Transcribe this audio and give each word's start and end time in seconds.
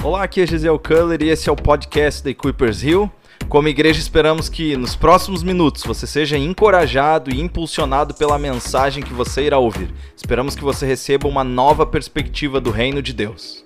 Olá, 0.00 0.22
aqui 0.22 0.40
é 0.40 0.46
Gisele 0.46 0.78
Culler 0.78 1.20
e 1.20 1.28
esse 1.28 1.48
é 1.48 1.52
o 1.52 1.56
podcast 1.56 2.22
da 2.22 2.30
Equippers 2.30 2.84
Hill. 2.84 3.10
Como 3.48 3.66
igreja, 3.66 3.98
esperamos 3.98 4.48
que 4.48 4.76
nos 4.76 4.94
próximos 4.94 5.42
minutos 5.42 5.82
você 5.82 6.06
seja 6.06 6.38
encorajado 6.38 7.34
e 7.34 7.40
impulsionado 7.40 8.14
pela 8.14 8.38
mensagem 8.38 9.02
que 9.02 9.12
você 9.12 9.42
irá 9.42 9.58
ouvir. 9.58 9.92
Esperamos 10.16 10.54
que 10.54 10.62
você 10.62 10.86
receba 10.86 11.26
uma 11.26 11.42
nova 11.42 11.84
perspectiva 11.84 12.60
do 12.60 12.70
reino 12.70 13.02
de 13.02 13.12
Deus. 13.12 13.64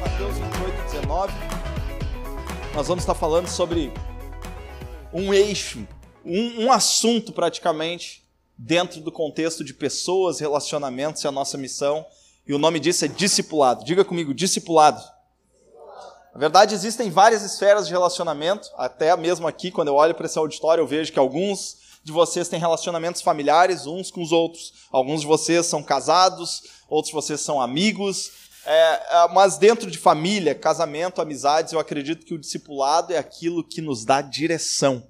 Mateus 0.00 0.38
28, 0.38 0.92
19. 0.92 1.32
Nós 2.72 2.86
vamos 2.86 3.02
estar 3.02 3.14
falando 3.14 3.48
sobre 3.48 3.92
um 5.12 5.34
eixo, 5.34 5.84
um, 6.24 6.64
um 6.64 6.72
assunto 6.72 7.32
praticamente, 7.32 8.24
dentro 8.56 9.00
do 9.00 9.12
contexto 9.12 9.64
de 9.64 9.74
pessoas, 9.74 10.40
relacionamentos 10.40 11.22
e 11.22 11.28
a 11.28 11.32
nossa 11.32 11.58
missão. 11.58 12.06
E 12.46 12.54
o 12.54 12.58
nome 12.58 12.78
disso 12.78 13.04
é 13.04 13.08
discipulado. 13.08 13.84
Diga 13.84 14.04
comigo, 14.04 14.32
discipulado. 14.32 15.02
Na 16.32 16.40
verdade, 16.40 16.74
existem 16.74 17.10
várias 17.10 17.42
esferas 17.42 17.86
de 17.86 17.92
relacionamento, 17.92 18.68
até 18.76 19.16
mesmo 19.16 19.46
aqui, 19.46 19.70
quando 19.70 19.88
eu 19.88 19.94
olho 19.94 20.14
para 20.14 20.26
esse 20.26 20.38
auditório, 20.38 20.82
eu 20.82 20.86
vejo 20.86 21.12
que 21.12 21.18
alguns 21.18 21.76
de 22.02 22.12
vocês 22.12 22.48
têm 22.48 22.58
relacionamentos 22.58 23.22
familiares 23.22 23.86
uns 23.86 24.10
com 24.10 24.20
os 24.22 24.32
outros. 24.32 24.72
Alguns 24.90 25.22
de 25.22 25.26
vocês 25.26 25.64
são 25.66 25.82
casados, 25.82 26.62
outros 26.88 27.10
de 27.10 27.14
vocês 27.14 27.40
são 27.40 27.60
amigos. 27.60 28.30
É, 28.66 29.28
mas 29.32 29.58
dentro 29.58 29.90
de 29.90 29.96
família, 29.96 30.54
casamento, 30.54 31.22
amizades, 31.22 31.72
eu 31.72 31.78
acredito 31.78 32.26
que 32.26 32.34
o 32.34 32.38
discipulado 32.38 33.12
é 33.12 33.18
aquilo 33.18 33.62
que 33.62 33.80
nos 33.80 34.04
dá 34.04 34.20
direção 34.20 35.06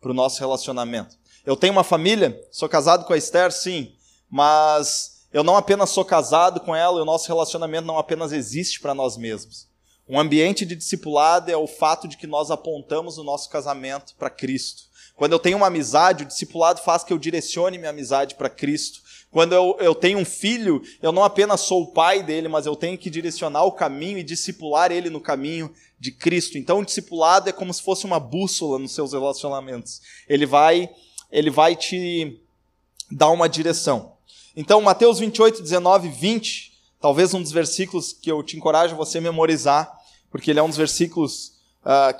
para 0.00 0.10
o 0.10 0.14
nosso 0.14 0.40
relacionamento. 0.40 1.16
Eu 1.44 1.56
tenho 1.56 1.72
uma 1.72 1.84
família, 1.84 2.40
sou 2.50 2.68
casado 2.68 3.04
com 3.04 3.12
a 3.12 3.16
Esther, 3.16 3.50
sim, 3.52 3.92
mas 4.30 5.26
eu 5.32 5.42
não 5.42 5.56
apenas 5.56 5.90
sou 5.90 6.04
casado 6.04 6.60
com 6.60 6.74
ela, 6.74 7.00
o 7.00 7.04
nosso 7.04 7.28
relacionamento 7.28 7.86
não 7.86 7.98
apenas 7.98 8.32
existe 8.32 8.80
para 8.80 8.94
nós 8.94 9.16
mesmos. 9.16 9.68
Um 10.08 10.18
ambiente 10.18 10.64
de 10.64 10.74
discipulado 10.74 11.50
é 11.50 11.56
o 11.56 11.66
fato 11.66 12.08
de 12.08 12.16
que 12.16 12.26
nós 12.26 12.50
apontamos 12.50 13.18
o 13.18 13.24
nosso 13.24 13.50
casamento 13.50 14.14
para 14.18 14.30
Cristo. 14.30 14.84
Quando 15.14 15.32
eu 15.32 15.38
tenho 15.38 15.56
uma 15.56 15.66
amizade, 15.66 16.24
o 16.24 16.26
discipulado 16.26 16.80
faz 16.80 17.04
que 17.04 17.12
eu 17.12 17.18
direcione 17.18 17.76
minha 17.76 17.90
amizade 17.90 18.36
para 18.36 18.48
Cristo. 18.48 19.00
Quando 19.30 19.52
eu, 19.52 19.76
eu 19.80 19.94
tenho 19.94 20.18
um 20.18 20.24
filho, 20.24 20.80
eu 21.02 21.12
não 21.12 21.22
apenas 21.22 21.60
sou 21.60 21.82
o 21.82 21.92
pai 21.92 22.22
dele, 22.22 22.48
mas 22.48 22.64
eu 22.64 22.74
tenho 22.74 22.96
que 22.96 23.10
direcionar 23.10 23.64
o 23.64 23.72
caminho 23.72 24.18
e 24.18 24.22
discipular 24.22 24.90
ele 24.90 25.10
no 25.10 25.20
caminho 25.20 25.70
de 25.98 26.12
Cristo. 26.12 26.58
Então, 26.58 26.80
o 26.80 26.84
discipulado 26.84 27.48
é 27.48 27.52
como 27.52 27.72
se 27.72 27.82
fosse 27.82 28.04
uma 28.04 28.20
bússola 28.20 28.78
nos 28.78 28.92
seus 28.92 29.12
relacionamentos. 29.12 30.00
Ele 30.28 30.46
vai, 30.46 30.88
ele 31.30 31.50
vai 31.50 31.74
te 31.74 32.40
dar 33.10 33.30
uma 33.30 33.48
direção. 33.48 34.16
Então, 34.56 34.80
Mateus 34.80 35.18
28, 35.18 35.62
19, 35.62 36.08
20, 36.08 36.72
talvez 37.00 37.34
um 37.34 37.42
dos 37.42 37.52
versículos 37.52 38.12
que 38.12 38.30
eu 38.30 38.42
te 38.42 38.56
encorajo 38.56 38.94
a 38.94 38.98
você 38.98 39.20
memorizar, 39.20 39.92
porque 40.30 40.50
ele 40.50 40.60
é 40.60 40.62
um 40.62 40.68
dos 40.68 40.76
versículos 40.76 41.52
uh, 41.84 42.18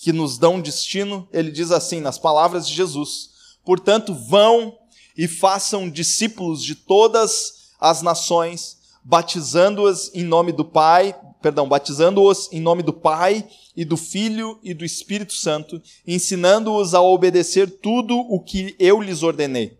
que 0.00 0.12
nos 0.12 0.38
dão 0.38 0.60
destino. 0.60 1.28
Ele 1.32 1.50
diz 1.50 1.70
assim, 1.70 2.00
nas 2.00 2.18
palavras 2.18 2.66
de 2.66 2.74
Jesus: 2.74 3.30
Portanto, 3.64 4.14
vão 4.14 4.78
e 5.16 5.28
façam 5.28 5.88
discípulos 5.88 6.62
de 6.62 6.74
todas 6.74 7.70
as 7.80 8.02
nações, 8.02 8.78
batizando-os 9.02 10.10
em 10.14 10.24
nome 10.24 10.52
do 10.52 10.64
Pai, 10.64 11.14
perdão, 11.44 11.68
batizando-os 11.68 12.50
em 12.50 12.58
nome 12.58 12.82
do 12.82 12.90
Pai 12.90 13.46
e 13.76 13.84
do 13.84 13.98
Filho 13.98 14.58
e 14.62 14.72
do 14.72 14.82
Espírito 14.82 15.34
Santo, 15.34 15.78
ensinando-os 16.06 16.94
a 16.94 17.02
obedecer 17.02 17.70
tudo 17.70 18.18
o 18.18 18.40
que 18.40 18.74
eu 18.78 18.98
lhes 18.98 19.22
ordenei. 19.22 19.76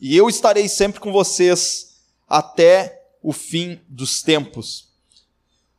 E 0.00 0.16
eu 0.16 0.28
estarei 0.28 0.68
sempre 0.68 1.00
com 1.00 1.10
vocês 1.10 1.96
até 2.28 3.08
o 3.20 3.32
fim 3.32 3.80
dos 3.88 4.22
tempos. 4.22 4.86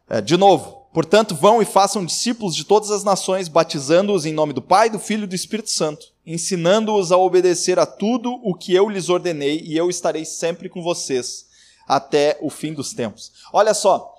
É, 0.10 0.20
de 0.20 0.36
novo, 0.36 0.86
portanto, 0.94 1.34
vão 1.34 1.62
e 1.62 1.66
façam 1.66 2.06
discípulos 2.06 2.54
de 2.54 2.66
todas 2.66 2.92
as 2.92 3.06
nações, 3.06 3.48
batizando-os 3.48 4.26
em 4.26 4.34
nome 4.34 4.52
do 4.52 4.62
Pai, 4.62 4.90
do 4.90 5.00
Filho 5.00 5.24
e 5.24 5.28
do 5.28 5.36
Espírito 5.36 5.72
Santo, 5.72 6.08
ensinando-os 6.26 7.14
a 7.14 7.18
obedecer 7.18 7.80
a 7.80 7.86
tudo 7.86 8.34
o 8.44 8.54
que 8.54 8.74
eu 8.74 8.90
lhes 8.90 9.08
ordenei, 9.08 9.62
e 9.64 9.78
eu 9.78 9.90
estarei 9.90 10.26
sempre 10.26 10.68
com 10.68 10.84
vocês 10.84 11.46
até 11.88 12.38
o 12.42 12.50
fim 12.50 12.74
dos 12.74 12.92
tempos. 12.92 13.32
Olha 13.54 13.74
só, 13.74 14.15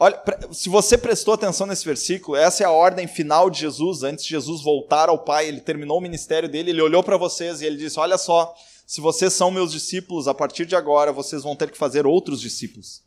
olha, 0.00 0.20
se 0.50 0.70
você 0.70 0.96
prestou 0.96 1.34
atenção 1.34 1.66
nesse 1.66 1.84
versículo, 1.84 2.36
essa 2.36 2.64
é 2.64 2.66
a 2.66 2.70
ordem 2.70 3.06
final 3.06 3.50
de 3.50 3.60
Jesus, 3.60 4.02
antes 4.02 4.24
de 4.24 4.30
Jesus 4.30 4.62
voltar 4.62 5.10
ao 5.10 5.18
Pai, 5.18 5.46
ele 5.46 5.60
terminou 5.60 5.98
o 5.98 6.00
ministério 6.00 6.48
dele, 6.48 6.70
ele 6.70 6.80
olhou 6.80 7.02
para 7.02 7.18
vocês 7.18 7.60
e 7.60 7.66
ele 7.66 7.76
disse: 7.76 8.00
Olha 8.00 8.16
só, 8.16 8.54
se 8.86 9.00
vocês 9.00 9.34
são 9.34 9.50
meus 9.50 9.70
discípulos, 9.70 10.26
a 10.26 10.34
partir 10.34 10.64
de 10.64 10.74
agora 10.74 11.12
vocês 11.12 11.42
vão 11.42 11.54
ter 11.54 11.70
que 11.70 11.78
fazer 11.78 12.06
outros 12.06 12.40
discípulos. 12.40 13.02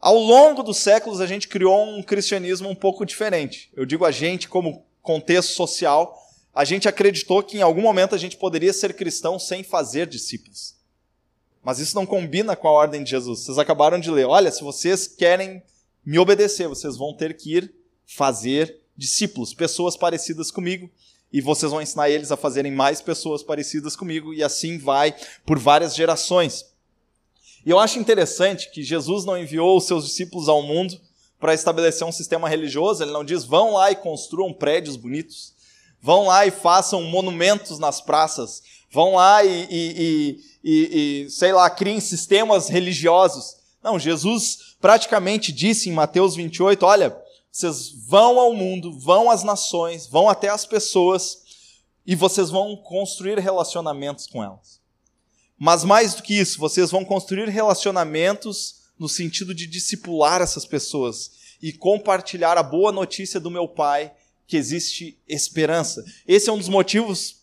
Ao 0.00 0.16
longo 0.16 0.62
dos 0.62 0.76
séculos, 0.76 1.20
a 1.20 1.26
gente 1.26 1.48
criou 1.48 1.84
um 1.84 2.02
cristianismo 2.02 2.68
um 2.68 2.74
pouco 2.74 3.04
diferente. 3.04 3.70
Eu 3.74 3.84
digo 3.84 4.04
a 4.04 4.10
gente 4.12 4.48
como 4.48 4.86
contexto 5.02 5.52
social, 5.54 6.16
a 6.54 6.64
gente 6.64 6.88
acreditou 6.88 7.42
que 7.42 7.58
em 7.58 7.62
algum 7.62 7.82
momento 7.82 8.14
a 8.14 8.18
gente 8.18 8.36
poderia 8.36 8.72
ser 8.72 8.94
cristão 8.94 9.38
sem 9.38 9.64
fazer 9.64 10.06
discípulos. 10.06 10.76
Mas 11.62 11.80
isso 11.80 11.96
não 11.96 12.06
combina 12.06 12.54
com 12.54 12.68
a 12.68 12.70
ordem 12.72 13.02
de 13.02 13.10
Jesus. 13.10 13.40
Vocês 13.40 13.58
acabaram 13.58 13.98
de 13.98 14.08
ler. 14.08 14.24
Olha, 14.26 14.52
se 14.52 14.62
vocês 14.62 15.08
querem 15.08 15.60
me 16.06 16.20
obedecer, 16.20 16.68
vocês 16.68 16.96
vão 16.96 17.12
ter 17.12 17.36
que 17.36 17.56
ir 17.56 17.74
fazer 18.06 18.78
discípulos, 18.96 19.52
pessoas 19.52 19.96
parecidas 19.96 20.52
comigo, 20.52 20.88
e 21.32 21.40
vocês 21.40 21.72
vão 21.72 21.82
ensinar 21.82 22.08
eles 22.08 22.30
a 22.30 22.36
fazerem 22.36 22.70
mais 22.70 23.00
pessoas 23.00 23.42
parecidas 23.42 23.96
comigo, 23.96 24.32
e 24.32 24.42
assim 24.42 24.78
vai 24.78 25.14
por 25.44 25.58
várias 25.58 25.96
gerações. 25.96 26.64
E 27.64 27.70
eu 27.70 27.80
acho 27.80 27.98
interessante 27.98 28.70
que 28.70 28.84
Jesus 28.84 29.24
não 29.24 29.36
enviou 29.36 29.76
os 29.76 29.84
seus 29.84 30.04
discípulos 30.04 30.48
ao 30.48 30.62
mundo 30.62 30.98
para 31.40 31.52
estabelecer 31.52 32.06
um 32.06 32.12
sistema 32.12 32.48
religioso, 32.48 33.02
ele 33.02 33.10
não 33.10 33.24
diz 33.24 33.44
vão 33.44 33.72
lá 33.72 33.90
e 33.90 33.96
construam 33.96 34.52
prédios 34.52 34.96
bonitos, 34.96 35.52
vão 36.00 36.26
lá 36.26 36.46
e 36.46 36.52
façam 36.52 37.02
monumentos 37.02 37.80
nas 37.80 38.00
praças, 38.00 38.62
vão 38.92 39.16
lá 39.16 39.44
e, 39.44 39.66
e, 39.68 40.40
e, 40.62 41.24
e, 41.24 41.30
sei 41.30 41.52
lá, 41.52 41.68
criem 41.68 41.98
sistemas 41.98 42.68
religiosos. 42.68 43.56
Não, 43.82 43.98
Jesus 43.98 44.75
praticamente 44.86 45.50
disse 45.50 45.90
em 45.90 45.92
Mateus 45.92 46.36
28, 46.36 46.86
olha, 46.86 47.20
vocês 47.50 47.90
vão 48.06 48.38
ao 48.38 48.54
mundo, 48.54 48.96
vão 48.96 49.28
às 49.28 49.42
nações, 49.42 50.06
vão 50.06 50.28
até 50.28 50.48
as 50.48 50.64
pessoas 50.64 51.38
e 52.06 52.14
vocês 52.14 52.50
vão 52.50 52.76
construir 52.76 53.36
relacionamentos 53.40 54.28
com 54.28 54.44
elas. 54.44 54.80
Mas 55.58 55.82
mais 55.82 56.14
do 56.14 56.22
que 56.22 56.38
isso, 56.38 56.60
vocês 56.60 56.88
vão 56.92 57.04
construir 57.04 57.48
relacionamentos 57.48 58.82
no 58.96 59.08
sentido 59.08 59.52
de 59.52 59.66
discipular 59.66 60.40
essas 60.40 60.64
pessoas 60.64 61.32
e 61.60 61.72
compartilhar 61.72 62.56
a 62.56 62.62
boa 62.62 62.92
notícia 62.92 63.40
do 63.40 63.50
meu 63.50 63.66
Pai 63.66 64.14
que 64.46 64.56
existe 64.56 65.18
esperança. 65.26 66.04
Esse 66.28 66.48
é 66.48 66.52
um 66.52 66.58
dos 66.58 66.68
motivos 66.68 67.38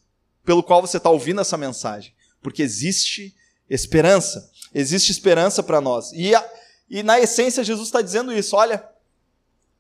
pelo 0.46 0.64
qual 0.64 0.80
você 0.80 0.96
está 0.96 1.10
ouvindo 1.10 1.42
essa 1.42 1.58
mensagem, 1.58 2.14
porque 2.42 2.64
existe 2.64 3.36
esperança, 3.70 4.50
existe 4.74 5.12
esperança 5.12 5.62
para 5.62 5.82
nós. 5.82 6.14
E, 6.14 6.34
a, 6.34 6.53
e 6.94 7.02
na 7.02 7.20
essência, 7.20 7.64
Jesus 7.64 7.88
está 7.88 8.04
dizendo 8.04 8.32
isso: 8.32 8.56
olha, 8.56 8.88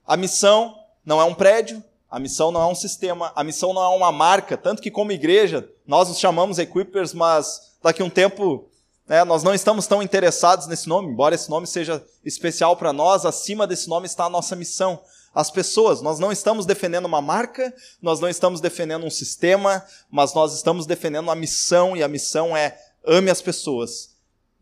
a 0.03 0.17
missão 0.17 0.75
não 1.05 1.21
é 1.21 1.23
um 1.23 1.35
prédio, 1.35 1.83
a 2.09 2.19
missão 2.19 2.51
não 2.51 2.59
é 2.59 2.65
um 2.65 2.73
sistema, 2.73 3.31
a 3.35 3.43
missão 3.43 3.71
não 3.71 3.83
é 3.83 3.87
uma 3.89 4.11
marca, 4.11 4.57
tanto 4.57 4.81
que 4.81 4.89
como 4.89 5.11
igreja, 5.11 5.69
nós 5.85 6.09
nos 6.09 6.17
chamamos 6.17 6.57
Equippers, 6.57 7.13
mas 7.13 7.75
daqui 7.83 8.01
a 8.01 8.05
um 8.05 8.09
tempo 8.09 8.67
né, 9.07 9.23
nós 9.23 9.43
não 9.43 9.53
estamos 9.53 9.85
tão 9.85 10.01
interessados 10.01 10.65
nesse 10.65 10.89
nome, 10.89 11.09
embora 11.09 11.35
esse 11.35 11.51
nome 11.51 11.67
seja 11.67 12.03
especial 12.25 12.75
para 12.77 12.91
nós, 12.91 13.27
acima 13.27 13.67
desse 13.67 13.87
nome 13.87 14.07
está 14.07 14.25
a 14.25 14.29
nossa 14.29 14.55
missão. 14.55 14.99
As 15.35 15.51
pessoas, 15.51 16.01
nós 16.01 16.17
não 16.17 16.31
estamos 16.31 16.65
defendendo 16.65 17.05
uma 17.05 17.21
marca, 17.21 17.71
nós 18.01 18.19
não 18.19 18.29
estamos 18.29 18.59
defendendo 18.59 19.05
um 19.05 19.11
sistema, 19.11 19.85
mas 20.09 20.33
nós 20.33 20.55
estamos 20.55 20.87
defendendo 20.87 21.29
a 21.29 21.35
missão, 21.35 21.95
e 21.95 22.01
a 22.01 22.07
missão 22.07 22.57
é 22.57 22.75
ame 23.05 23.29
as 23.29 23.41
pessoas, 23.41 24.12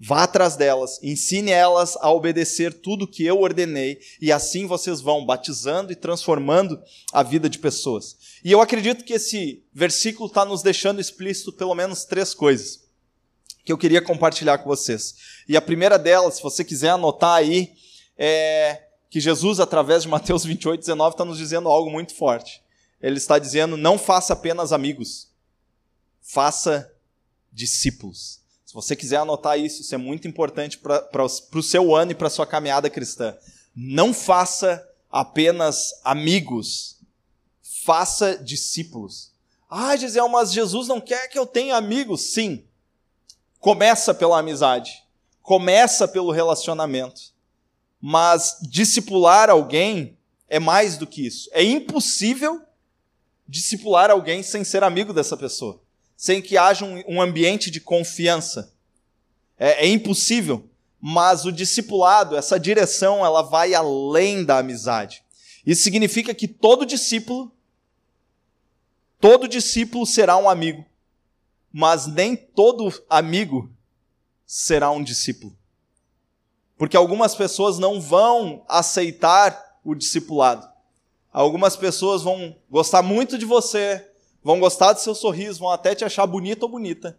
vá 0.03 0.23
atrás 0.23 0.55
delas, 0.55 0.99
ensine 1.03 1.51
elas 1.51 1.95
a 2.01 2.09
obedecer 2.09 2.73
tudo 2.73 3.07
que 3.07 3.23
eu 3.23 3.39
ordenei, 3.39 3.99
e 4.19 4.31
assim 4.31 4.65
vocês 4.65 4.99
vão 4.99 5.23
batizando 5.23 5.91
e 5.91 5.95
transformando 5.95 6.81
a 7.13 7.21
vida 7.21 7.47
de 7.47 7.59
pessoas. 7.59 8.17
E 8.43 8.51
eu 8.51 8.59
acredito 8.59 9.05
que 9.05 9.13
esse 9.13 9.63
versículo 9.71 10.27
está 10.27 10.43
nos 10.43 10.63
deixando 10.63 10.99
explícito 10.99 11.53
pelo 11.53 11.75
menos 11.75 12.03
três 12.03 12.33
coisas 12.33 12.81
que 13.63 13.71
eu 13.71 13.77
queria 13.77 14.01
compartilhar 14.01 14.57
com 14.57 14.67
vocês. 14.67 15.15
E 15.47 15.55
a 15.55 15.61
primeira 15.61 15.99
delas, 15.99 16.35
se 16.35 16.41
você 16.41 16.63
quiser 16.65 16.89
anotar 16.89 17.35
aí, 17.35 17.71
é 18.17 18.87
que 19.07 19.19
Jesus, 19.19 19.59
através 19.59 20.01
de 20.01 20.09
Mateus 20.09 20.43
28, 20.43 20.79
19, 20.79 21.13
está 21.13 21.23
nos 21.23 21.37
dizendo 21.37 21.69
algo 21.69 21.91
muito 21.91 22.15
forte. 22.15 22.63
Ele 22.99 23.17
está 23.17 23.37
dizendo: 23.37 23.77
não 23.77 23.99
faça 23.99 24.33
apenas 24.33 24.71
amigos, 24.71 25.29
faça 26.21 26.91
discípulos. 27.51 28.40
Se 28.71 28.75
você 28.75 28.95
quiser 28.95 29.17
anotar 29.17 29.59
isso, 29.59 29.81
isso 29.81 29.93
é 29.93 29.97
muito 29.97 30.29
importante 30.29 30.77
para 30.77 31.25
o 31.25 31.61
seu 31.61 31.93
ano 31.93 32.13
e 32.13 32.15
para 32.15 32.27
a 32.27 32.29
sua 32.29 32.47
caminhada 32.47 32.89
cristã. 32.89 33.35
Não 33.75 34.13
faça 34.13 34.81
apenas 35.11 35.91
amigos, 36.05 36.97
faça 37.83 38.37
discípulos. 38.37 39.33
Ah, 39.69 39.93
Gisele, 39.97 40.29
mas 40.29 40.53
Jesus 40.53 40.87
não 40.87 41.01
quer 41.01 41.27
que 41.27 41.37
eu 41.37 41.45
tenha 41.45 41.75
amigos. 41.75 42.31
Sim. 42.31 42.63
Começa 43.59 44.13
pela 44.13 44.39
amizade. 44.39 45.03
Começa 45.41 46.07
pelo 46.07 46.31
relacionamento. 46.31 47.33
Mas 47.99 48.55
discipular 48.61 49.49
alguém 49.49 50.17
é 50.47 50.59
mais 50.59 50.95
do 50.97 51.05
que 51.05 51.27
isso. 51.27 51.49
É 51.51 51.61
impossível 51.61 52.61
discipular 53.45 54.09
alguém 54.09 54.41
sem 54.41 54.63
ser 54.63 54.81
amigo 54.81 55.11
dessa 55.11 55.35
pessoa, 55.35 55.80
sem 56.21 56.39
que 56.39 56.55
haja 56.55 56.85
um, 56.85 57.01
um 57.07 57.19
ambiente 57.19 57.71
de 57.71 57.81
confiança. 57.81 58.71
É, 59.57 59.87
é 59.87 59.87
impossível. 59.87 60.69
Mas 60.99 61.45
o 61.45 61.51
discipulado, 61.51 62.37
essa 62.37 62.59
direção, 62.59 63.25
ela 63.25 63.41
vai 63.41 63.73
além 63.73 64.45
da 64.45 64.59
amizade. 64.59 65.23
Isso 65.65 65.81
significa 65.81 66.31
que 66.31 66.47
todo 66.47 66.85
discípulo, 66.85 67.51
todo 69.19 69.47
discípulo 69.47 70.05
será 70.05 70.37
um 70.37 70.47
amigo, 70.47 70.85
mas 71.73 72.05
nem 72.05 72.35
todo 72.35 72.93
amigo 73.09 73.73
será 74.45 74.91
um 74.91 75.03
discípulo. 75.03 75.57
Porque 76.77 76.95
algumas 76.95 77.33
pessoas 77.33 77.79
não 77.79 77.99
vão 77.99 78.63
aceitar 78.69 79.79
o 79.83 79.95
discipulado. 79.95 80.71
Algumas 81.33 81.75
pessoas 81.75 82.21
vão 82.21 82.55
gostar 82.69 83.01
muito 83.01 83.39
de 83.39 83.45
você, 83.45 84.10
vão 84.43 84.59
gostar 84.59 84.93
do 84.93 84.99
seu 84.99 85.13
sorriso, 85.15 85.59
vão 85.59 85.69
até 85.69 85.93
te 85.95 86.03
achar 86.03 86.25
bonito 86.25 86.63
ou 86.63 86.69
bonita. 86.69 87.17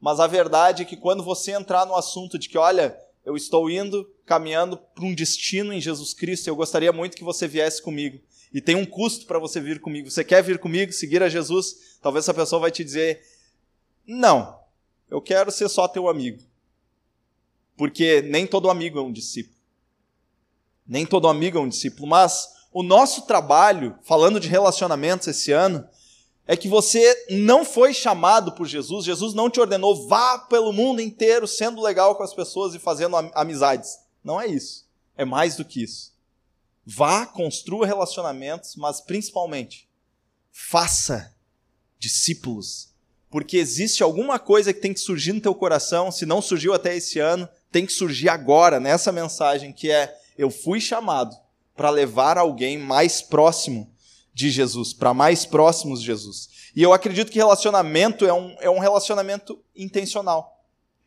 Mas 0.00 0.18
a 0.20 0.26
verdade 0.26 0.82
é 0.82 0.84
que 0.84 0.96
quando 0.96 1.22
você 1.22 1.52
entrar 1.52 1.86
no 1.86 1.94
assunto 1.94 2.38
de 2.38 2.48
que, 2.48 2.58
olha, 2.58 2.98
eu 3.24 3.36
estou 3.36 3.70
indo, 3.70 4.08
caminhando 4.26 4.76
para 4.76 5.04
um 5.04 5.14
destino 5.14 5.72
em 5.72 5.80
Jesus 5.80 6.12
Cristo, 6.12 6.48
eu 6.48 6.56
gostaria 6.56 6.92
muito 6.92 7.16
que 7.16 7.24
você 7.24 7.46
viesse 7.46 7.80
comigo. 7.80 8.20
E 8.52 8.60
tem 8.60 8.74
um 8.74 8.84
custo 8.84 9.26
para 9.26 9.38
você 9.38 9.60
vir 9.60 9.80
comigo. 9.80 10.10
Você 10.10 10.24
quer 10.24 10.42
vir 10.42 10.58
comigo, 10.58 10.92
seguir 10.92 11.22
a 11.22 11.28
Jesus? 11.28 11.98
Talvez 12.02 12.24
essa 12.24 12.34
pessoa 12.34 12.60
vai 12.60 12.70
te 12.70 12.84
dizer: 12.84 13.22
"Não, 14.06 14.58
eu 15.08 15.22
quero 15.22 15.50
ser 15.50 15.68
só 15.68 15.88
teu 15.88 16.08
amigo". 16.08 16.42
Porque 17.76 18.20
nem 18.22 18.46
todo 18.46 18.68
amigo 18.68 18.98
é 18.98 19.02
um 19.02 19.12
discípulo. 19.12 19.56
Nem 20.86 21.06
todo 21.06 21.28
amigo 21.28 21.56
é 21.56 21.60
um 21.60 21.68
discípulo, 21.68 22.08
mas 22.08 22.48
o 22.72 22.82
nosso 22.82 23.22
trabalho, 23.22 23.96
falando 24.02 24.40
de 24.40 24.48
relacionamentos 24.48 25.28
esse 25.28 25.52
ano, 25.52 25.86
é 26.52 26.56
que 26.56 26.68
você 26.68 27.24
não 27.30 27.64
foi 27.64 27.94
chamado 27.94 28.52
por 28.52 28.66
Jesus, 28.66 29.06
Jesus 29.06 29.32
não 29.32 29.48
te 29.48 29.58
ordenou, 29.58 30.06
vá 30.06 30.38
pelo 30.38 30.70
mundo 30.70 31.00
inteiro 31.00 31.48
sendo 31.48 31.80
legal 31.80 32.14
com 32.14 32.22
as 32.22 32.34
pessoas 32.34 32.74
e 32.74 32.78
fazendo 32.78 33.16
amizades. 33.32 34.00
Não 34.22 34.38
é 34.38 34.48
isso. 34.48 34.86
É 35.16 35.24
mais 35.24 35.56
do 35.56 35.64
que 35.64 35.82
isso. 35.82 36.12
Vá, 36.84 37.24
construa 37.24 37.86
relacionamentos, 37.86 38.76
mas 38.76 39.00
principalmente, 39.00 39.88
faça 40.50 41.34
discípulos. 41.98 42.90
Porque 43.30 43.56
existe 43.56 44.02
alguma 44.02 44.38
coisa 44.38 44.74
que 44.74 44.80
tem 44.80 44.92
que 44.92 45.00
surgir 45.00 45.32
no 45.32 45.40
teu 45.40 45.54
coração, 45.54 46.12
se 46.12 46.26
não 46.26 46.42
surgiu 46.42 46.74
até 46.74 46.94
esse 46.94 47.18
ano, 47.18 47.48
tem 47.70 47.86
que 47.86 47.92
surgir 47.94 48.28
agora, 48.28 48.78
nessa 48.78 49.10
mensagem, 49.10 49.72
que 49.72 49.90
é: 49.90 50.14
eu 50.36 50.50
fui 50.50 50.82
chamado 50.82 51.34
para 51.74 51.88
levar 51.88 52.36
alguém 52.36 52.76
mais 52.76 53.22
próximo 53.22 53.90
de 54.32 54.50
Jesus, 54.50 54.92
para 54.92 55.12
mais 55.12 55.44
próximos 55.44 56.00
de 56.00 56.06
Jesus. 56.06 56.48
E 56.74 56.82
eu 56.82 56.92
acredito 56.92 57.30
que 57.30 57.38
relacionamento 57.38 58.24
é 58.24 58.32
um, 58.32 58.56
é 58.60 58.70
um 58.70 58.78
relacionamento 58.78 59.62
intencional. 59.76 60.64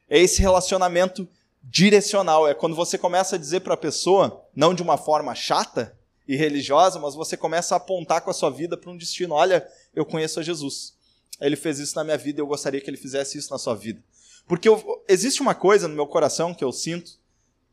É 0.07 0.19
esse 0.19 0.41
relacionamento 0.41 1.27
direcional. 1.63 2.47
É 2.47 2.53
quando 2.53 2.75
você 2.75 2.97
começa 2.97 3.35
a 3.35 3.39
dizer 3.39 3.61
para 3.61 3.73
a 3.73 3.77
pessoa, 3.77 4.45
não 4.55 4.73
de 4.73 4.83
uma 4.83 4.97
forma 4.97 5.33
chata 5.33 5.97
e 6.27 6.35
religiosa, 6.35 6.99
mas 6.99 7.15
você 7.15 7.35
começa 7.35 7.75
a 7.75 7.77
apontar 7.77 8.21
com 8.21 8.29
a 8.29 8.33
sua 8.33 8.49
vida 8.49 8.77
para 8.77 8.91
um 8.91 8.97
destino. 8.97 9.33
Olha, 9.33 9.67
eu 9.95 10.05
conheço 10.05 10.39
a 10.39 10.43
Jesus. 10.43 10.93
Ele 11.41 11.55
fez 11.55 11.79
isso 11.79 11.95
na 11.95 12.03
minha 12.03 12.17
vida 12.17 12.39
e 12.39 12.41
eu 12.41 12.47
gostaria 12.47 12.79
que 12.79 12.89
ele 12.89 12.97
fizesse 12.97 13.37
isso 13.37 13.51
na 13.51 13.57
sua 13.57 13.75
vida. 13.75 14.01
Porque 14.47 14.69
eu, 14.69 15.03
existe 15.07 15.41
uma 15.41 15.55
coisa 15.55 15.87
no 15.87 15.95
meu 15.95 16.07
coração 16.07 16.53
que 16.53 16.63
eu 16.63 16.71
sinto, 16.71 17.19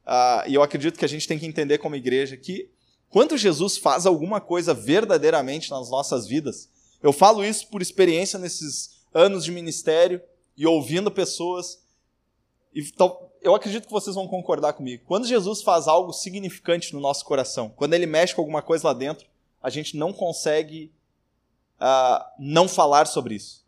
uh, 0.07 0.49
e 0.49 0.55
eu 0.55 0.63
acredito 0.63 0.99
que 0.99 1.05
a 1.05 1.09
gente 1.09 1.29
tem 1.29 1.39
que 1.39 1.47
entender 1.47 1.79
como 1.79 1.95
igreja, 1.95 2.37
que 2.37 2.71
quando 3.13 3.37
Jesus 3.37 3.77
faz 3.77 4.07
alguma 4.07 4.41
coisa 4.41 4.73
verdadeiramente 4.73 5.71
nas 5.71 5.91
nossas 5.91 6.27
vidas, 6.27 6.71
eu 7.03 7.13
falo 7.13 7.45
isso 7.45 7.69
por 7.69 7.83
experiência 7.83 8.39
nesses 8.39 9.05
anos 9.13 9.45
de 9.45 9.53
ministério 9.53 10.19
e 10.57 10.67
ouvindo 10.67 11.11
pessoas, 11.11 11.83
e 12.75 12.83
eu 13.43 13.55
acredito 13.55 13.85
que 13.85 13.93
vocês 13.93 14.17
vão 14.17 14.27
concordar 14.27 14.73
comigo. 14.73 15.05
Quando 15.07 15.27
Jesus 15.27 15.61
faz 15.61 15.87
algo 15.87 16.11
significante 16.11 16.95
no 16.95 17.01
nosso 17.01 17.23
coração, 17.27 17.69
quando 17.69 17.93
ele 17.93 18.07
mexe 18.07 18.35
com 18.35 18.41
alguma 18.41 18.63
coisa 18.63 18.89
lá 18.89 18.95
dentro, 18.95 19.27
a 19.63 19.69
gente 19.69 19.95
não 19.95 20.11
consegue 20.11 20.91
uh, 21.79 22.25
não 22.39 22.67
falar 22.67 23.07
sobre 23.07 23.35
isso. 23.35 23.62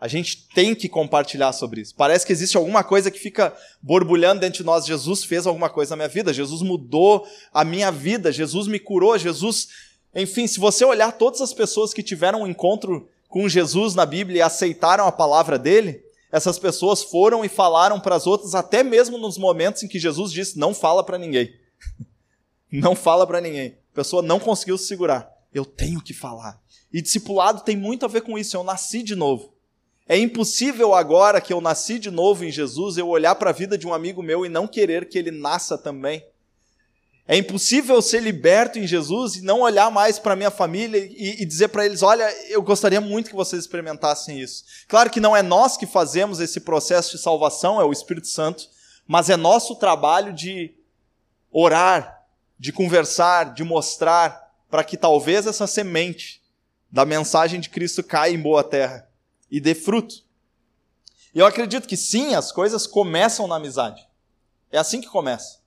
A 0.00 0.08
gente 0.08 0.48
tem 0.54 0.74
que 0.74 0.88
compartilhar 0.88 1.52
sobre 1.52 1.82
isso. 1.82 1.94
Parece 1.94 2.24
que 2.24 2.32
existe 2.32 2.56
alguma 2.56 2.82
coisa 2.82 3.10
que 3.10 3.18
fica 3.18 3.54
borbulhando 3.82 4.40
dentro 4.40 4.60
de 4.60 4.64
nós. 4.64 4.86
Jesus 4.86 5.24
fez 5.24 5.46
alguma 5.46 5.68
coisa 5.68 5.90
na 5.90 5.96
minha 5.96 6.08
vida, 6.08 6.32
Jesus 6.32 6.62
mudou 6.62 7.26
a 7.52 7.64
minha 7.64 7.92
vida, 7.92 8.32
Jesus 8.32 8.66
me 8.66 8.78
curou, 8.78 9.18
Jesus. 9.18 9.68
Enfim, 10.14 10.46
se 10.46 10.58
você 10.58 10.86
olhar 10.86 11.12
todas 11.12 11.42
as 11.42 11.52
pessoas 11.52 11.92
que 11.92 12.02
tiveram 12.02 12.42
um 12.42 12.46
encontro 12.46 13.10
com 13.28 13.46
Jesus 13.46 13.94
na 13.94 14.06
Bíblia 14.06 14.38
e 14.38 14.42
aceitaram 14.42 15.06
a 15.06 15.12
palavra 15.12 15.58
dele, 15.58 16.02
essas 16.32 16.58
pessoas 16.58 17.02
foram 17.02 17.44
e 17.44 17.48
falaram 17.48 18.00
para 18.00 18.16
as 18.16 18.26
outras, 18.26 18.54
até 18.54 18.82
mesmo 18.82 19.18
nos 19.18 19.36
momentos 19.36 19.82
em 19.82 19.88
que 19.88 19.98
Jesus 19.98 20.32
disse: 20.32 20.58
não 20.58 20.72
fala 20.72 21.04
para 21.04 21.18
ninguém. 21.18 21.54
não 22.72 22.96
fala 22.96 23.26
para 23.26 23.40
ninguém. 23.40 23.76
A 23.92 23.96
pessoa 23.96 24.22
não 24.22 24.40
conseguiu 24.40 24.78
se 24.78 24.86
segurar. 24.86 25.30
Eu 25.52 25.66
tenho 25.66 26.00
que 26.00 26.14
falar. 26.14 26.58
E 26.90 27.02
discipulado 27.02 27.60
tem 27.60 27.76
muito 27.76 28.06
a 28.06 28.08
ver 28.08 28.22
com 28.22 28.38
isso. 28.38 28.56
Eu 28.56 28.64
nasci 28.64 29.02
de 29.02 29.14
novo. 29.14 29.59
É 30.10 30.18
impossível 30.18 30.92
agora 30.92 31.40
que 31.40 31.52
eu 31.52 31.60
nasci 31.60 31.96
de 31.96 32.10
novo 32.10 32.44
em 32.44 32.50
Jesus, 32.50 32.98
eu 32.98 33.06
olhar 33.06 33.36
para 33.36 33.50
a 33.50 33.52
vida 33.52 33.78
de 33.78 33.86
um 33.86 33.94
amigo 33.94 34.24
meu 34.24 34.44
e 34.44 34.48
não 34.48 34.66
querer 34.66 35.08
que 35.08 35.16
ele 35.16 35.30
nasça 35.30 35.78
também. 35.78 36.26
É 37.28 37.36
impossível 37.36 38.02
ser 38.02 38.20
liberto 38.20 38.76
em 38.76 38.88
Jesus 38.88 39.36
e 39.36 39.42
não 39.42 39.60
olhar 39.60 39.88
mais 39.88 40.18
para 40.18 40.34
minha 40.34 40.50
família 40.50 40.98
e, 40.98 41.40
e 41.40 41.44
dizer 41.44 41.68
para 41.68 41.86
eles: 41.86 42.02
olha, 42.02 42.28
eu 42.48 42.60
gostaria 42.60 43.00
muito 43.00 43.30
que 43.30 43.36
vocês 43.36 43.62
experimentassem 43.62 44.40
isso. 44.40 44.64
Claro 44.88 45.10
que 45.10 45.20
não 45.20 45.36
é 45.36 45.44
nós 45.44 45.76
que 45.76 45.86
fazemos 45.86 46.40
esse 46.40 46.58
processo 46.58 47.16
de 47.16 47.22
salvação, 47.22 47.80
é 47.80 47.84
o 47.84 47.92
Espírito 47.92 48.26
Santo, 48.26 48.68
mas 49.06 49.30
é 49.30 49.36
nosso 49.36 49.76
trabalho 49.76 50.32
de 50.32 50.74
orar, 51.52 52.26
de 52.58 52.72
conversar, 52.72 53.54
de 53.54 53.62
mostrar, 53.62 54.50
para 54.68 54.82
que 54.82 54.96
talvez 54.96 55.46
essa 55.46 55.68
semente 55.68 56.42
da 56.90 57.04
mensagem 57.04 57.60
de 57.60 57.68
Cristo 57.68 58.02
caia 58.02 58.34
em 58.34 58.42
boa 58.42 58.64
terra 58.64 59.08
e 59.50 59.60
dê 59.60 59.74
fruto. 59.74 60.24
E 61.34 61.38
eu 61.38 61.46
acredito 61.46 61.86
que 61.86 61.96
sim, 61.96 62.34
as 62.34 62.50
coisas 62.52 62.86
começam 62.86 63.46
na 63.46 63.56
amizade. 63.56 64.06
É 64.70 64.78
assim 64.78 65.00
que 65.00 65.08
começa. 65.08 65.60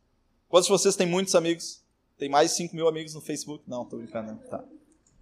Quantos 0.48 0.68
de 0.68 0.72
vocês 0.72 0.96
têm 0.96 1.08
muitos 1.08 1.36
amigos? 1.36 1.82
Tem 2.18 2.30
mais 2.30 2.52
de 2.52 2.58
5 2.58 2.76
mil 2.76 2.88
amigos 2.88 3.14
no 3.14 3.22
Facebook? 3.22 3.64
Não, 3.68 3.86
tô 3.86 3.98
brincando. 3.98 4.36
Tá. 4.50 4.64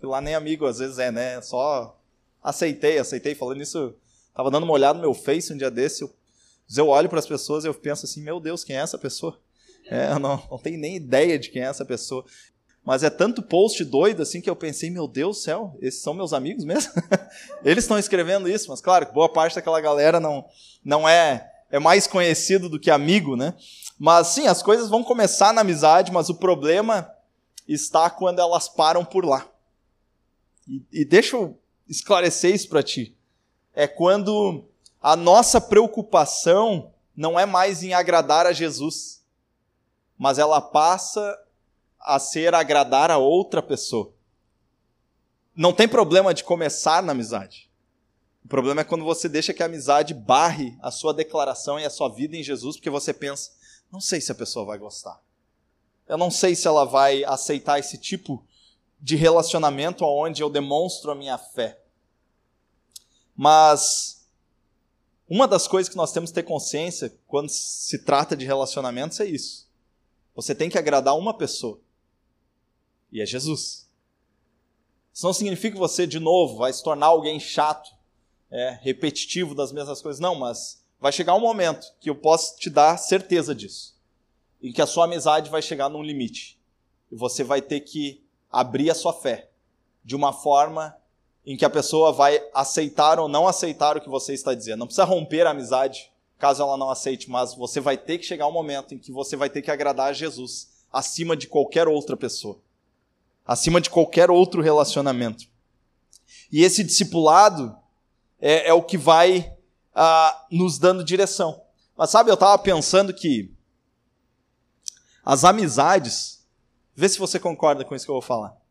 Lá 0.02 0.20
nem 0.20 0.36
amigo 0.36 0.66
às 0.66 0.80
vezes 0.80 1.00
é, 1.00 1.12
né? 1.12 1.42
Só 1.42 1.98
aceitei, 2.44 2.98
aceitei. 2.98 3.36
Falando 3.36 3.62
isso, 3.62 3.94
tava 4.34 4.52
dando 4.52 4.64
uma 4.64 4.74
olhada 4.74 4.96
no 4.96 5.02
meu 5.02 5.14
Face 5.14 5.54
um 5.54 5.58
dia 5.58 5.72
desse. 5.72 6.04
Eu, 6.04 6.14
eu 6.78 6.88
olho 6.88 7.08
para 7.08 7.20
as 7.20 7.28
pessoas 7.28 7.64
e 7.64 7.68
eu 7.68 7.74
penso 7.74 8.06
assim: 8.06 8.22
meu 8.22 8.40
Deus, 8.40 8.64
quem 8.64 8.76
é 8.76 8.80
essa 8.80 8.98
pessoa? 8.98 9.40
É, 9.86 10.12
eu 10.12 10.20
não, 10.20 10.42
não 10.50 10.58
tenho 10.58 10.80
nem 10.80 10.96
ideia 10.96 11.38
de 11.40 11.50
quem 11.50 11.62
é 11.62 11.66
essa 11.66 11.86
pessoa. 11.86 12.26
Mas 12.84 13.04
é 13.04 13.10
tanto 13.10 13.44
post 13.44 13.84
doido 13.86 14.24
assim 14.24 14.42
que 14.42 14.50
eu 14.50 14.56
pensei, 14.56 14.90
meu 14.90 15.08
Deus 15.08 15.38
do 15.38 15.44
céu, 15.44 15.78
esses 15.80 16.02
são 16.02 16.14
meus 16.14 16.34
amigos 16.34 16.66
mesmo? 16.66 16.92
Eles 17.64 17.84
estão 17.84 18.00
escrevendo 18.00 18.50
isso, 18.50 18.70
mas 18.70 18.82
claro, 18.82 19.12
boa 19.14 19.30
parte 19.30 19.56
daquela 19.56 19.80
galera 19.80 20.20
não, 20.20 20.46
não 20.84 21.08
é, 21.08 21.52
é 21.70 21.80
mais 21.80 22.08
conhecido 22.08 22.68
do 22.68 22.80
que 22.80 22.90
amigo, 22.90 23.36
né? 23.36 23.54
Mas 24.00 24.28
sim, 24.28 24.48
as 24.48 24.64
coisas 24.64 24.90
vão 24.90 25.04
começar 25.04 25.54
na 25.54 25.62
amizade, 25.62 26.12
mas 26.12 26.28
o 26.30 26.36
problema 26.36 27.14
está 27.68 28.10
quando 28.10 28.40
elas 28.40 28.68
param 28.68 29.06
por 29.06 29.24
lá. 29.26 29.48
E, 30.68 30.84
e 30.92 31.06
deixa 31.06 31.36
eu 31.36 31.58
esclarecer 31.88 32.56
isso 32.56 32.68
para 32.68 32.82
ti. 32.82 33.16
É 33.76 33.88
quando 33.88 34.66
a 35.00 35.16
nossa 35.16 35.62
preocupação 35.62 36.92
não 37.16 37.40
é 37.40 37.46
mais 37.46 37.84
em 37.84 37.94
agradar 37.94 38.48
a 38.48 38.54
Jesus, 38.54 39.24
mas 40.18 40.40
ela 40.40 40.60
passa 40.60 41.38
a 42.02 42.20
ser 42.20 42.54
agradar 42.54 43.12
a 43.12 43.18
outra 43.18 43.62
pessoa. 43.62 44.14
Não 45.56 45.74
tem 45.74 45.88
problema 45.88 46.34
de 46.34 46.44
começar 46.44 47.04
na 47.04 47.12
amizade. 47.12 47.70
O 48.44 48.48
problema 48.48 48.82
é 48.82 48.86
quando 48.86 49.06
você 49.06 49.30
deixa 49.30 49.54
que 49.54 49.62
a 49.62 49.68
amizade 49.68 50.14
barre 50.14 50.78
a 50.82 50.90
sua 50.90 51.14
declaração 51.14 51.80
e 51.80 51.86
a 51.86 51.90
sua 51.90 52.10
vida 52.10 52.36
em 52.36 52.44
Jesus, 52.44 52.76
porque 52.76 52.90
você 52.90 53.14
pensa, 53.14 53.52
não 53.92 54.02
sei 54.02 54.20
se 54.20 54.32
a 54.32 54.36
pessoa 54.36 54.66
vai 54.66 54.78
gostar. 54.78 55.22
Eu 56.08 56.18
não 56.18 56.32
sei 56.32 56.56
se 56.56 56.68
ela 56.68 56.86
vai 56.86 57.24
aceitar 57.24 57.80
esse 57.80 57.98
tipo 57.98 58.44
de 59.00 59.16
relacionamento 59.16 60.04
onde 60.06 60.42
eu 60.42 60.50
demonstro 60.50 61.12
a 61.12 61.16
minha 61.16 61.38
fé. 61.38 61.80
Mas 63.36 64.28
uma 65.30 65.48
das 65.48 65.68
coisas 65.68 65.90
que 65.90 65.96
nós 65.96 66.12
temos 66.12 66.30
que 66.30 66.36
ter 66.36 66.44
consciência 66.44 67.14
quando 67.28 67.50
se 67.50 68.00
trata 68.00 68.36
de 68.36 68.46
relacionamentos 68.46 69.20
é 69.20 69.26
isso. 69.26 69.70
Você 70.36 70.54
tem 70.54 70.70
que 70.70 70.78
agradar 70.78 71.18
uma 71.18 71.34
pessoa 71.34 71.80
e 73.12 73.22
é 73.22 73.26
Jesus. 73.26 73.90
Isso 75.14 75.26
não 75.26 75.34
significa 75.34 75.74
que 75.74 75.80
você, 75.80 76.08
de 76.08 76.20
novo, 76.20 76.58
vai 76.58 76.72
se 76.72 76.84
tornar 76.84 77.08
alguém 77.08 77.40
chato, 77.40 77.92
é, 78.50 78.80
repetitivo 78.82 79.54
das 79.54 79.72
mesmas 79.72 80.02
coisas. 80.02 80.20
Não, 80.20 80.36
mas 80.36 80.84
vai 81.00 81.12
chegar 81.12 81.36
um 81.36 81.40
momento 81.40 81.94
que 82.00 82.10
eu 82.10 82.16
posso 82.16 82.58
te 82.58 82.70
dar 82.70 82.98
certeza 82.98 83.54
disso. 83.54 83.96
E 84.62 84.72
que 84.72 84.82
a 84.82 84.88
sua 84.88 85.06
amizade 85.06 85.50
vai 85.50 85.62
chegar 85.62 85.90
num 85.90 86.04
limite. 86.04 86.60
E 87.12 87.16
você 87.16 87.44
vai 87.44 87.62
ter 87.62 87.82
que 87.82 88.24
abrir 88.50 88.90
a 88.90 88.96
sua 88.96 89.14
fé 89.14 89.50
de 90.04 90.16
uma 90.16 90.32
forma 90.32 90.96
em 91.46 91.58
que 91.58 91.66
a 91.66 91.70
pessoa 91.70 92.12
vai 92.12 92.42
aceitar 92.54 93.20
ou 93.20 93.28
não 93.28 93.48
aceitar 93.48 93.98
o 93.98 94.02
que 94.02 94.10
você 94.10 94.34
está 94.34 94.54
dizendo. 94.54 94.80
Não 94.80 94.88
precisa 94.88 95.06
romper 95.06 95.46
a 95.46 95.52
amizade 95.52 96.12
caso 96.42 96.64
ela 96.64 96.76
não 96.76 96.90
aceite, 96.90 97.30
mas 97.30 97.54
você 97.54 97.80
vai 97.80 97.96
ter 97.96 98.18
que 98.18 98.26
chegar 98.26 98.48
um 98.48 98.52
momento 98.52 98.96
em 98.96 98.98
que 98.98 99.12
você 99.12 99.36
vai 99.36 99.48
ter 99.48 99.62
que 99.62 99.70
agradar 99.70 100.08
a 100.08 100.14
Jesus 100.14 100.70
acima 100.92 101.38
de 101.38 101.48
qualquer 101.48 101.88
outra 101.88 102.18
pessoa, 102.18 102.60
acima 103.52 103.82
de 103.82 103.90
qualquer 103.90 104.30
outro 104.30 104.62
relacionamento. 104.62 105.46
E 106.52 106.64
esse 106.64 106.84
discipulado 106.84 107.76
é, 108.40 108.70
é 108.70 108.74
o 108.74 108.84
que 108.84 108.98
vai 108.98 109.54
ah, 109.94 110.46
nos 110.52 110.78
dando 110.78 111.04
direção. 111.04 111.62
Mas 111.98 112.10
sabe, 112.10 112.30
eu 112.30 112.36
estava 112.36 112.58
pensando 112.58 113.14
que 113.14 113.54
as 115.24 115.44
amizades, 115.44 116.46
vê 116.96 117.08
se 117.08 117.20
você 117.20 117.40
concorda 117.40 117.86
com 117.86 117.96
isso 117.96 118.06
que 118.06 118.12
eu 118.12 118.16
vou 118.16 118.22
falar 118.22 118.62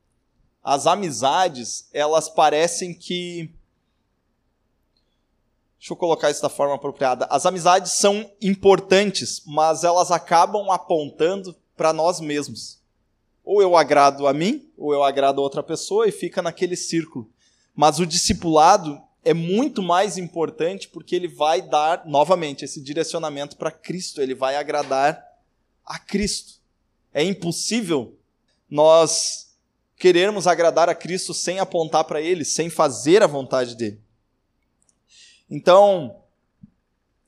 as 0.63 0.87
amizades, 0.87 1.89
elas 1.93 2.29
parecem 2.29 2.95
que. 2.95 3.53
Deixa 5.79 5.95
eu 5.95 5.97
colocar 5.97 6.31
isso 6.31 6.43
da 6.43 6.51
forma 6.51 6.75
apropriada. 6.75 7.27
As 7.31 7.47
amizades 7.47 7.93
são 7.93 8.31
importantes, 8.43 9.43
mas 9.47 9.83
elas 9.83 10.11
acabam 10.11 10.71
apontando 10.71 11.57
para 11.75 11.93
nós 11.93 12.21
mesmos. 12.21 12.80
Ou 13.53 13.61
eu 13.61 13.77
agrado 13.77 14.29
a 14.29 14.33
mim, 14.33 14.71
ou 14.79 14.93
eu 14.93 15.03
agrado 15.03 15.41
a 15.41 15.43
outra 15.43 15.61
pessoa 15.61 16.07
e 16.07 16.13
fica 16.13 16.41
naquele 16.41 16.77
círculo. 16.77 17.29
Mas 17.75 17.99
o 17.99 18.07
discipulado 18.07 19.03
é 19.25 19.35
muito 19.35 19.83
mais 19.83 20.17
importante 20.17 20.87
porque 20.87 21.17
ele 21.17 21.27
vai 21.27 21.61
dar, 21.61 22.07
novamente, 22.07 22.65
esse 22.65 22.81
direcionamento 22.81 23.57
para 23.57 23.73
Cristo, 23.73 24.23
ele 24.23 24.37
vai 24.37 24.55
agradar 24.55 25.21
a 25.85 25.99
Cristo. 25.99 26.61
É 27.13 27.25
impossível 27.25 28.17
nós 28.71 29.53
querermos 29.97 30.47
agradar 30.47 30.89
a 30.89 30.95
Cristo 30.95 31.35
sem 31.35 31.59
apontar 31.59 32.05
para 32.05 32.21
Ele, 32.21 32.45
sem 32.45 32.71
fazer 32.71 33.21
a 33.21 33.27
vontade 33.27 33.75
dele. 33.75 34.01
Então, 35.51 36.23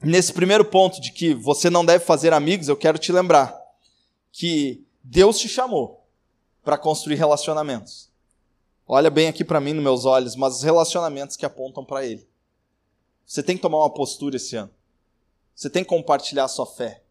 nesse 0.01 0.33
primeiro 0.33 0.65
ponto 0.65 1.01
de 1.01 1.11
que 1.11 1.35
você 1.35 1.69
não 1.69 1.85
deve 1.85 2.05
fazer 2.05 2.33
amigos, 2.33 2.69
eu 2.69 2.77
quero 2.77 2.97
te 2.97 3.11
lembrar 3.11 3.61
que 4.31 4.87
Deus 5.03 5.41
te 5.41 5.49
chamou 5.49 6.02
para 6.65 6.79
construir 6.79 7.17
relacionamentos. 7.17 8.11
Olha 8.87 9.11
bem 9.11 9.29
aqui 9.29 9.45
para 9.45 9.61
mim 9.61 9.73
nos 9.73 9.83
meus 9.83 10.05
olhos, 10.05 10.37
mas 10.37 10.57
os 10.57 10.63
relacionamentos 10.63 11.37
que 11.37 11.47
apontam 11.47 11.85
para 11.85 12.05
Ele. 12.05 12.29
Você 13.27 13.43
tem 13.43 13.57
que 13.57 13.63
tomar 13.63 13.79
uma 13.79 13.91
postura 13.91 14.37
esse 14.37 14.57
ano. 14.57 14.71
Você 15.55 15.71
tem 15.71 15.83
que 15.83 15.91
compartilhar 15.91 16.45
a 16.45 16.49
sua 16.49 16.67
fé. 16.67 17.03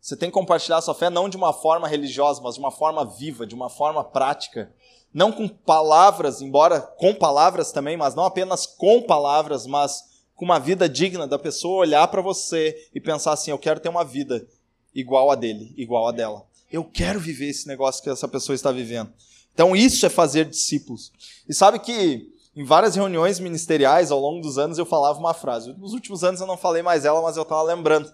Você 0.00 0.16
tem 0.16 0.30
que 0.30 0.34
compartilhar 0.34 0.78
a 0.78 0.82
sua 0.82 0.94
fé 0.94 1.10
não 1.10 1.28
de 1.28 1.36
uma 1.36 1.52
forma 1.52 1.88
religiosa, 1.88 2.40
mas 2.40 2.54
de 2.54 2.60
uma 2.60 2.70
forma 2.70 3.04
viva, 3.04 3.46
de 3.46 3.54
uma 3.54 3.68
forma 3.68 4.04
prática 4.04 4.72
não 5.16 5.32
com 5.32 5.48
palavras, 5.48 6.42
embora 6.42 6.78
com 6.78 7.14
palavras 7.14 7.72
também, 7.72 7.96
mas 7.96 8.14
não 8.14 8.26
apenas 8.26 8.66
com 8.66 9.00
palavras, 9.00 9.66
mas 9.66 10.04
com 10.34 10.44
uma 10.44 10.58
vida 10.58 10.86
digna 10.86 11.26
da 11.26 11.38
pessoa 11.38 11.80
olhar 11.80 12.06
para 12.08 12.20
você 12.20 12.88
e 12.94 13.00
pensar 13.00 13.32
assim: 13.32 13.50
eu 13.50 13.58
quero 13.58 13.80
ter 13.80 13.88
uma 13.88 14.04
vida 14.04 14.46
igual 14.94 15.30
a 15.30 15.34
dele, 15.34 15.72
igual 15.74 16.06
a 16.06 16.12
dela. 16.12 16.45
Eu 16.70 16.84
quero 16.84 17.20
viver 17.20 17.48
esse 17.48 17.66
negócio 17.68 18.02
que 18.02 18.10
essa 18.10 18.28
pessoa 18.28 18.54
está 18.54 18.72
vivendo. 18.72 19.12
Então, 19.54 19.74
isso 19.74 20.04
é 20.04 20.08
fazer 20.08 20.44
discípulos. 20.44 21.12
E 21.48 21.54
sabe 21.54 21.78
que 21.78 22.32
em 22.54 22.64
várias 22.64 22.96
reuniões 22.96 23.38
ministeriais 23.38 24.10
ao 24.10 24.20
longo 24.20 24.40
dos 24.40 24.58
anos 24.58 24.78
eu 24.78 24.86
falava 24.86 25.18
uma 25.18 25.34
frase. 25.34 25.72
Nos 25.74 25.92
últimos 25.92 26.24
anos 26.24 26.40
eu 26.40 26.46
não 26.46 26.56
falei 26.56 26.82
mais 26.82 27.04
ela, 27.04 27.22
mas 27.22 27.36
eu 27.36 27.42
estava 27.42 27.62
lembrando. 27.62 28.12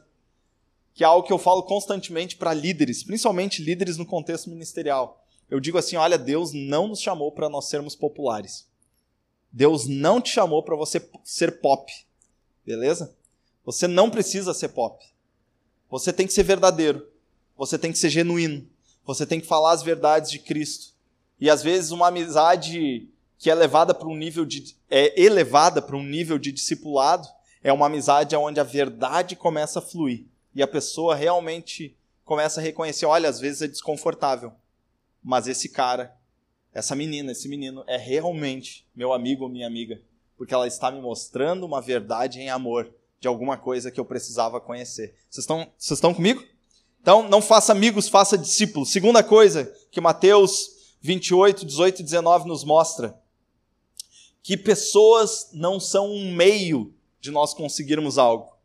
Que 0.95 1.05
é 1.05 1.07
algo 1.07 1.27
que 1.27 1.33
eu 1.33 1.39
falo 1.39 1.63
constantemente 1.63 2.37
para 2.37 2.53
líderes, 2.53 3.03
principalmente 3.03 3.63
líderes 3.63 3.97
no 3.97 4.05
contexto 4.05 4.51
ministerial 4.51 5.23
eu 5.53 5.61
digo 5.61 5.77
assim: 5.77 5.97
olha, 5.97 6.17
Deus 6.17 6.55
não 6.55 6.89
nos 6.89 6.99
chamou 6.99 7.31
para 7.31 7.47
nós 7.47 7.67
sermos 7.67 7.95
populares. 7.95 8.67
Deus 9.53 9.87
não 9.87 10.19
te 10.19 10.31
chamou 10.31 10.63
para 10.63 10.75
você 10.75 11.07
ser 11.23 11.61
pop. 11.61 11.93
Beleza? 12.65 13.15
Você 13.63 13.87
não 13.87 14.09
precisa 14.09 14.55
ser 14.55 14.71
pop. 14.71 15.05
Você 15.91 16.11
tem 16.11 16.27
que 16.27 16.33
ser 16.33 16.43
verdadeiro. 16.43 17.07
Você 17.63 17.79
tem 17.79 17.93
que 17.93 17.99
ser 17.99 18.11
genuíno. 18.11 18.67
Você 19.05 19.25
tem 19.25 19.41
que 19.41 19.47
falar 19.47 19.71
as 19.71 19.85
verdades 19.85 20.33
de 20.33 20.41
Cristo. 20.41 20.95
E 21.41 21.49
às 21.49 21.63
vezes 21.63 21.93
uma 21.93 22.09
amizade 22.09 23.09
que 23.39 23.49
é 23.49 23.55
levada 23.55 23.95
para 23.95 24.09
um 24.09 24.17
nível 24.17 24.45
de 24.45 24.77
é 24.91 25.23
elevada 25.23 25.81
para 25.81 25.97
um 25.97 26.03
nível 26.03 26.39
de 26.39 26.51
discipulado 26.51 27.29
é 27.63 27.73
uma 27.73 27.87
amizade 27.87 28.35
onde 28.35 28.59
a 28.59 28.65
verdade 28.65 29.37
começa 29.37 29.79
a 29.79 29.83
fluir 29.83 30.25
e 30.53 30.61
a 30.61 30.67
pessoa 30.67 31.15
realmente 31.15 31.97
começa 32.25 32.59
a 32.59 32.63
reconhecer, 32.65 33.07
olha, 33.07 33.29
às 33.29 33.39
vezes 33.39 33.63
é 33.63 33.69
desconfortável, 33.69 34.53
mas 35.23 35.47
esse 35.47 35.69
cara, 35.69 36.17
essa 36.75 36.97
menina, 36.97 37.31
esse 37.31 37.49
menino 37.49 37.85
é 37.87 37.97
realmente 37.97 38.85
meu 38.93 39.13
amigo 39.13 39.45
ou 39.45 39.49
minha 39.49 39.69
amiga, 39.69 40.01
porque 40.37 40.53
ela 40.53 40.67
está 40.67 40.91
me 40.91 41.01
mostrando 41.01 41.65
uma 41.65 41.81
verdade 41.81 42.41
em 42.41 42.51
amor 42.51 42.93
de 43.21 43.29
alguma 43.29 43.57
coisa 43.57 43.89
que 43.89 44.01
eu 44.01 44.05
precisava 44.05 44.61
conhecer. 44.61 45.15
Vocês 45.31 45.45
estão, 45.45 45.71
vocês 45.79 45.99
estão 45.99 46.13
comigo? 46.13 46.45
Então, 47.03 47.29
não 47.29 47.43
faça 47.43 47.73
amigos, 47.73 48.09
faça 48.09 48.39
discípulos. 48.39 48.91
Segunda 48.91 49.25
coisa 49.25 49.75
que 49.91 50.01
Mateus 50.01 50.71
28, 51.01 51.67
18 51.67 51.99
e 51.99 52.05
19 52.05 52.47
nos 52.47 52.63
mostra, 52.63 53.21
que 54.41 54.57
pessoas 54.57 55.51
não 55.53 55.81
são 55.81 56.09
um 56.09 56.33
meio 56.33 56.95
de 57.21 57.33
nós 57.33 57.53
conseguirmos 57.53 58.19
algo. 58.19 58.57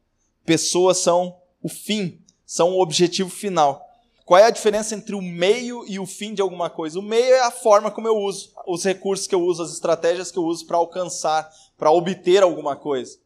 Pessoas 0.45 0.99
são 0.99 1.35
o 1.63 1.67
fim, 1.67 2.21
são 2.45 2.75
o 2.75 2.81
objetivo 2.81 3.29
final. 3.29 3.83
Qual 4.23 4.39
é 4.39 4.43
a 4.43 4.51
diferença 4.51 4.93
entre 4.93 5.15
o 5.15 5.21
meio 5.21 5.83
e 5.87 5.99
o 5.99 6.05
fim 6.05 6.33
de 6.33 6.41
alguma 6.41 6.69
coisa? 6.69 6.99
O 6.99 7.03
meio 7.03 7.33
é 7.33 7.39
a 7.39 7.51
forma 7.51 7.89
como 7.89 8.07
eu 8.07 8.17
uso, 8.17 8.51
os 8.67 8.83
recursos 8.83 9.25
que 9.25 9.33
eu 9.33 9.41
uso, 9.41 9.63
as 9.63 9.71
estratégias 9.71 10.31
que 10.31 10.37
eu 10.37 10.43
uso 10.43 10.65
para 10.67 10.77
alcançar, 10.77 11.49
para 11.75 11.91
obter 11.91 12.43
alguma 12.43 12.75
coisa. 12.75 13.17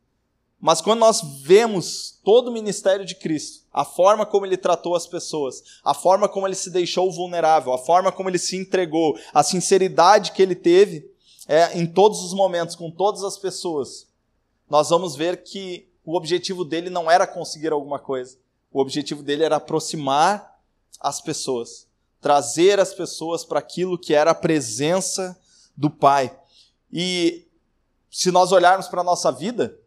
Mas 0.62 0.80
quando 0.80 1.00
nós 1.00 1.22
vemos 1.42 2.20
todo 2.24 2.50
o 2.50 2.54
ministério 2.54 3.04
de 3.04 3.16
Cristo, 3.16 3.66
a 3.74 3.84
forma 3.84 4.28
como 4.28 4.46
ele 4.46 4.56
tratou 4.56 4.96
as 4.96 5.08
pessoas, 5.08 5.64
a 5.84 5.92
forma 5.96 6.30
como 6.30 6.48
ele 6.48 6.56
se 6.56 6.70
deixou 6.70 7.12
vulnerável, 7.12 7.74
a 7.74 7.80
forma 7.80 8.12
como 8.12 8.30
ele 8.30 8.38
se 8.38 8.56
entregou, 8.56 9.18
a 9.34 9.42
sinceridade 9.42 10.32
que 10.34 10.42
ele 10.42 10.54
teve 10.54 11.10
é, 11.48 11.76
em 11.80 11.88
todos 11.88 12.24
os 12.24 12.32
momentos, 12.34 12.76
com 12.76 12.92
todas 12.92 13.24
as 13.24 13.40
pessoas, 13.40 14.08
nós 14.70 14.90
vamos 14.90 15.16
ver 15.16 15.44
que 15.44 15.90
o 16.06 16.16
objetivo 16.16 16.64
dele 16.64 16.92
não 16.92 17.10
era 17.10 17.26
conseguir 17.26 17.72
alguma 17.72 17.98
coisa. 17.98 18.38
O 18.72 18.80
objetivo 18.80 19.24
dele 19.24 19.44
era 19.44 19.56
aproximar 19.56 20.60
as 21.00 21.20
pessoas, 21.20 21.88
trazer 22.22 22.80
as 22.80 22.94
pessoas 22.94 23.44
para 23.44 23.58
aquilo 23.58 23.98
que 23.98 24.14
era 24.14 24.30
a 24.30 24.36
presença 24.36 25.36
do 25.76 25.90
Pai. 25.90 26.38
E 26.94 27.48
se 28.12 28.30
nós 28.30 28.52
olharmos 28.52 28.88
para 28.88 29.02
a 29.02 29.04
nossa 29.04 29.32
vida, 29.32 29.81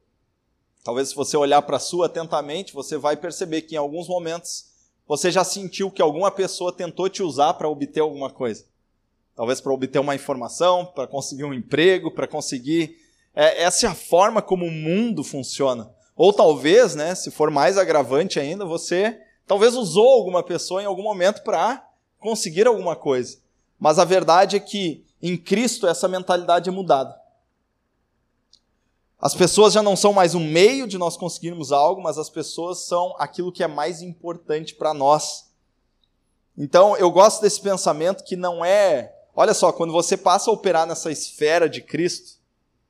talvez 0.85 1.09
se 1.09 1.15
você 1.17 1.37
olhar 1.37 1.61
para 1.63 1.79
a 1.79 1.81
sua 1.81 2.07
atentamente, 2.07 2.73
você 2.73 2.97
vai 2.97 3.17
perceber 3.17 3.63
que 3.63 3.75
em 3.75 3.79
alguns 3.79 4.07
momentos 4.07 4.67
você 5.09 5.33
já 5.33 5.43
sentiu 5.43 5.91
que 5.91 6.01
alguma 6.01 6.31
pessoa 6.31 6.73
tentou 6.73 7.09
te 7.09 7.23
usar 7.23 7.55
para 7.55 7.69
obter 7.69 8.01
alguma 8.01 8.31
coisa. 8.31 8.65
Talvez 9.35 9.61
para 9.61 9.73
obter 9.73 9.99
uma 9.99 10.15
informação, 10.15 10.87
para 10.87 11.09
conseguir 11.09 11.45
um 11.45 11.53
emprego, 11.53 12.13
para 12.13 12.29
conseguir. 12.29 12.97
É, 13.35 13.65
essa 13.65 13.87
é 13.87 13.89
a 13.89 13.95
forma 13.95 14.41
como 14.41 14.65
o 14.65 14.71
mundo 14.71 15.25
funciona. 15.25 15.91
Ou 16.15 16.33
talvez, 16.33 16.95
né, 16.95 17.17
se 17.17 17.33
for 17.33 17.51
mais 17.51 17.77
agravante 17.77 18.39
ainda, 18.39 18.65
você 18.65 19.21
Talvez 19.47 19.75
usou 19.75 20.09
alguma 20.09 20.43
pessoa 20.43 20.83
em 20.83 20.87
algum 20.87 21.03
momento 21.03 21.43
para 21.43 21.87
conseguir 22.19 22.67
alguma 22.67 22.97
coisa. 22.97 23.39
Mas 23.79 23.99
a 23.99 24.05
verdade 24.05 24.57
é 24.57 24.61
que 24.61 25.05
em 25.21 25.37
Cristo 25.37 25.87
essa 25.87 26.09
mentalidade 26.09 26.69
é 26.69 26.73
mudada. 26.73 27.15
As 29.25 29.35
pessoas 29.35 29.73
já 29.73 29.83
não 29.83 29.97
são 29.97 30.13
mais 30.13 30.35
um 30.35 30.47
meio 30.47 30.87
de 30.87 30.99
nós 30.99 31.17
conseguirmos 31.17 31.73
algo, 31.73 32.03
mas 32.03 32.19
as 32.19 32.29
pessoas 32.29 32.81
são 32.81 33.17
aquilo 33.19 33.51
que 33.51 33.63
é 33.63 33.67
mais 33.67 34.03
importante 34.03 34.75
para 34.75 34.93
nós. 34.93 35.51
Então, 36.59 36.95
eu 36.99 37.11
gosto 37.11 37.41
desse 37.41 37.59
pensamento 37.59 38.23
que 38.23 38.37
não 38.37 38.63
é. 38.63 39.17
Olha 39.35 39.55
só, 39.55 39.73
quando 39.73 39.95
você 39.95 40.15
passa 40.15 40.51
a 40.51 40.53
operar 40.53 40.87
nessa 40.87 41.11
esfera 41.11 41.71
de 41.71 41.81
Cristo, 41.81 42.39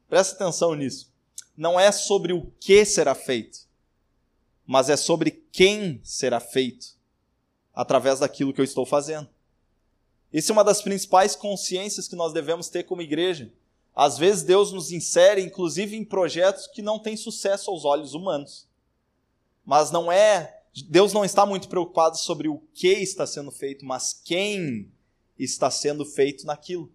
presta 0.09 0.35
atenção 0.35 0.75
nisso. 0.75 1.09
Não 1.57 1.79
é 1.79 1.93
sobre 1.93 2.33
o 2.33 2.50
que 2.59 2.85
será 2.85 3.14
feito, 3.14 3.61
mas 4.67 4.91
é 4.91 4.97
sobre 4.97 5.31
quem 5.53 6.00
será 6.03 6.41
feito 6.41 6.97
através 7.73 8.19
daquilo 8.19 8.53
que 8.53 8.61
eu 8.61 8.64
estou 8.64 8.85
fazendo. 8.85 9.29
Isso 10.33 10.50
é 10.50 10.53
uma 10.53 10.64
das 10.64 10.83
principais 10.83 11.37
consciências 11.37 12.09
que 12.09 12.17
nós 12.17 12.33
devemos 12.33 12.69
ter 12.69 12.83
como 12.83 13.03
igreja. 13.03 13.53
Às 13.95 14.19
vezes 14.19 14.43
Deus 14.43 14.73
nos 14.73 14.91
insere, 14.91 15.41
inclusive, 15.41 15.97
em 15.97 16.05
projetos 16.05 16.67
que 16.67 16.83
não 16.83 16.99
têm 16.99 17.17
sucesso 17.17 17.71
aos 17.71 17.85
olhos 17.85 18.13
humanos. 18.13 18.67
Mas 19.65 19.91
não 19.91 20.11
é. 20.11 20.63
Deus 20.89 21.13
não 21.13 21.25
está 21.25 21.47
muito 21.47 21.69
preocupado 21.69 22.19
sobre 22.19 22.49
o 22.49 22.61
que 22.75 22.89
está 22.89 23.27
sendo 23.27 23.53
feito, 23.53 23.85
mas 23.85 24.13
quem 24.25 24.91
está 25.39 25.71
sendo 25.71 26.05
feito 26.05 26.45
naquilo. 26.45 26.93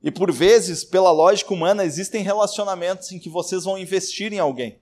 E 0.00 0.10
por 0.10 0.32
vezes, 0.32 0.84
pela 0.84 1.10
lógica 1.10 1.52
humana, 1.52 1.84
existem 1.84 2.22
relacionamentos 2.22 3.10
em 3.10 3.18
que 3.18 3.28
vocês 3.28 3.64
vão 3.64 3.78
investir 3.78 4.32
em 4.32 4.38
alguém. 4.38 4.78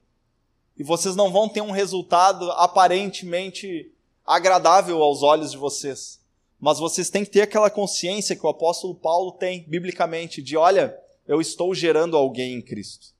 E 0.76 0.82
vocês 0.82 1.16
não 1.16 1.32
vão 1.32 1.48
ter 1.48 1.60
um 1.62 1.70
resultado 1.70 2.50
aparentemente 2.52 3.92
agradável 4.24 5.02
aos 5.02 5.22
olhos 5.22 5.50
de 5.50 5.58
vocês. 5.58 6.19
Mas 6.60 6.78
vocês 6.78 7.08
têm 7.08 7.24
que 7.24 7.30
ter 7.30 7.40
aquela 7.40 7.70
consciência 7.70 8.36
que 8.36 8.44
o 8.44 8.48
apóstolo 8.48 8.94
Paulo 8.94 9.32
tem, 9.32 9.64
biblicamente, 9.66 10.42
de 10.42 10.56
olha, 10.56 10.94
eu 11.26 11.40
estou 11.40 11.74
gerando 11.74 12.16
alguém 12.16 12.54
em 12.54 12.60
Cristo. 12.60 13.14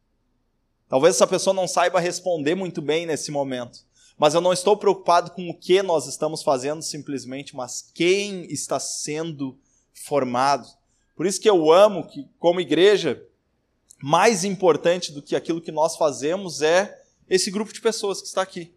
Talvez 0.89 1.15
essa 1.15 1.27
pessoa 1.27 1.55
não 1.55 1.67
saiba 1.67 2.01
responder 2.01 2.55
muito 2.55 2.83
bem 2.83 3.07
nesse 3.07 3.31
momento. 3.31 3.81
Mas 4.19 4.35
eu 4.35 4.41
não 4.43 4.53
estou 4.53 4.77
preocupado 4.77 5.31
com 5.31 5.49
o 5.49 5.55
que 5.57 5.83
nós 5.83 6.07
estamos 6.07 6.43
fazendo 6.43 6.83
simplesmente, 6.83 7.57
mas 7.57 7.91
quem 7.95 8.45
está 8.53 8.79
sendo 8.79 9.59
formado. 9.95 10.69
Por 11.17 11.25
isso 11.25 11.41
que 11.41 11.49
eu 11.49 11.73
amo 11.73 12.07
que, 12.07 12.29
como 12.39 12.61
igreja, 12.61 13.27
mais 14.03 14.45
importante 14.45 15.13
do 15.13 15.23
que 15.23 15.35
aquilo 15.35 15.61
que 15.61 15.73
nós 15.73 15.97
fazemos 15.97 16.61
é 16.61 17.03
esse 17.31 17.51
grupo 17.51 17.73
de 17.73 17.81
pessoas 17.81 18.21
que 18.21 18.27
está 18.27 18.43
aqui, 18.43 18.75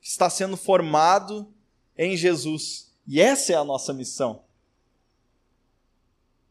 que 0.00 0.08
está 0.08 0.30
sendo 0.30 0.56
formado 0.56 1.52
em 1.96 2.16
Jesus. 2.16 2.87
E 3.08 3.22
essa 3.22 3.54
é 3.54 3.56
a 3.56 3.64
nossa 3.64 3.94
missão. 3.94 4.42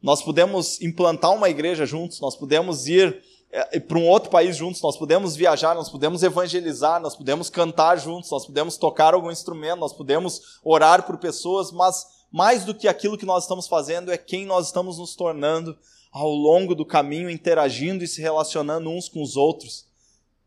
Nós 0.02 0.20
podemos 0.20 0.80
implantar 0.82 1.32
uma 1.32 1.48
igreja 1.48 1.86
juntos, 1.86 2.20
nós 2.20 2.34
podemos 2.34 2.88
ir 2.88 3.22
é, 3.52 3.78
para 3.78 3.96
um 3.96 4.08
outro 4.08 4.28
país 4.28 4.56
juntos, 4.56 4.82
nós 4.82 4.96
podemos 4.96 5.36
viajar, 5.36 5.72
nós 5.76 5.88
podemos 5.88 6.24
evangelizar, 6.24 7.00
nós 7.00 7.14
podemos 7.14 7.48
cantar 7.48 7.96
juntos, 7.96 8.28
nós 8.32 8.44
podemos 8.44 8.76
tocar 8.76 9.14
algum 9.14 9.30
instrumento, 9.30 9.78
nós 9.78 9.92
podemos 9.92 10.58
orar 10.64 11.06
por 11.06 11.16
pessoas, 11.18 11.70
mas 11.70 12.04
mais 12.30 12.64
do 12.64 12.74
que 12.74 12.88
aquilo 12.88 13.16
que 13.16 13.24
nós 13.24 13.44
estamos 13.44 13.68
fazendo 13.68 14.10
é 14.10 14.18
quem 14.18 14.44
nós 14.44 14.66
estamos 14.66 14.98
nos 14.98 15.14
tornando 15.14 15.78
ao 16.10 16.30
longo 16.30 16.74
do 16.74 16.84
caminho, 16.84 17.30
interagindo 17.30 18.02
e 18.02 18.08
se 18.08 18.20
relacionando 18.20 18.90
uns 18.90 19.08
com 19.08 19.22
os 19.22 19.36
outros. 19.36 19.86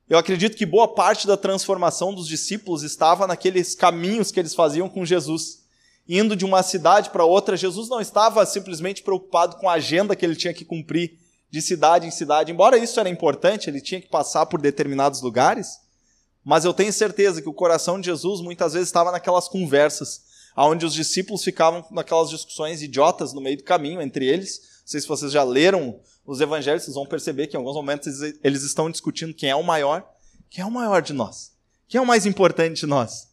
Eu 0.10 0.18
acredito 0.18 0.58
que 0.58 0.66
boa 0.66 0.90
parte 0.90 1.26
da 1.26 1.38
transformação 1.38 2.14
dos 2.14 2.28
discípulos 2.28 2.84
estava 2.84 3.26
naqueles 3.26 3.74
caminhos 3.74 4.30
que 4.30 4.42
eles 4.42 4.54
faziam 4.54 4.90
com 4.90 5.06
Jesus. 5.06 5.61
Indo 6.08 6.36
de 6.36 6.44
uma 6.44 6.64
cidade 6.64 7.10
para 7.10 7.26
outra, 7.26 7.56
Jesus 7.56 7.88
não 7.88 8.02
estava 8.02 8.46
simplesmente 8.46 9.04
preocupado 9.04 9.58
com 9.58 9.70
a 9.70 9.74
agenda 9.74 10.16
que 10.16 10.26
ele 10.26 10.36
tinha 10.36 10.54
que 10.54 10.66
cumprir 10.66 11.18
de 11.50 11.62
cidade 11.62 12.08
em 12.08 12.12
cidade. 12.12 12.52
Embora 12.52 12.78
isso 12.78 13.00
era 13.00 13.10
importante, 13.10 13.70
ele 13.70 13.82
tinha 13.82 14.02
que 14.02 14.08
passar 14.08 14.46
por 14.46 14.62
determinados 14.62 15.22
lugares, 15.22 15.80
mas 16.44 16.66
eu 16.66 16.74
tenho 16.74 16.92
certeza 16.92 17.42
que 17.42 17.50
o 17.50 17.54
coração 17.54 18.00
de 18.00 18.06
Jesus 18.06 18.42
muitas 18.42 18.74
vezes 18.74 18.88
estava 18.88 19.12
naquelas 19.12 19.48
conversas, 19.48 20.22
onde 20.58 20.86
os 20.86 20.94
discípulos 20.94 21.44
ficavam 21.44 21.86
naquelas 21.92 22.30
discussões 22.30 22.82
idiotas 22.82 23.34
no 23.34 23.42
meio 23.42 23.58
do 23.58 23.64
caminho 23.64 24.02
entre 24.02 24.26
eles. 24.26 24.60
Não 24.60 24.88
sei 24.88 25.02
se 25.02 25.08
vocês 25.08 25.32
já 25.32 25.44
leram 25.44 26.00
os 26.26 26.42
evangelhos, 26.42 26.84
vocês 26.84 26.96
vão 26.96 27.06
perceber 27.06 27.48
que 27.48 27.56
em 27.56 27.60
alguns 27.60 27.76
momentos 27.76 28.22
eles 28.44 28.64
estão 28.64 28.90
discutindo 28.90 29.34
quem 29.34 29.50
é 29.50 29.56
o 29.56 29.64
maior. 29.64 30.08
Quem 30.50 30.64
é 30.64 30.66
o 30.66 30.72
maior 30.72 31.02
de 31.02 31.14
nós? 31.14 31.52
Quem 31.88 32.00
é 32.00 32.02
o 32.02 32.08
mais 32.08 32.26
importante 32.26 32.82
de 32.82 32.86
nós? 32.86 33.31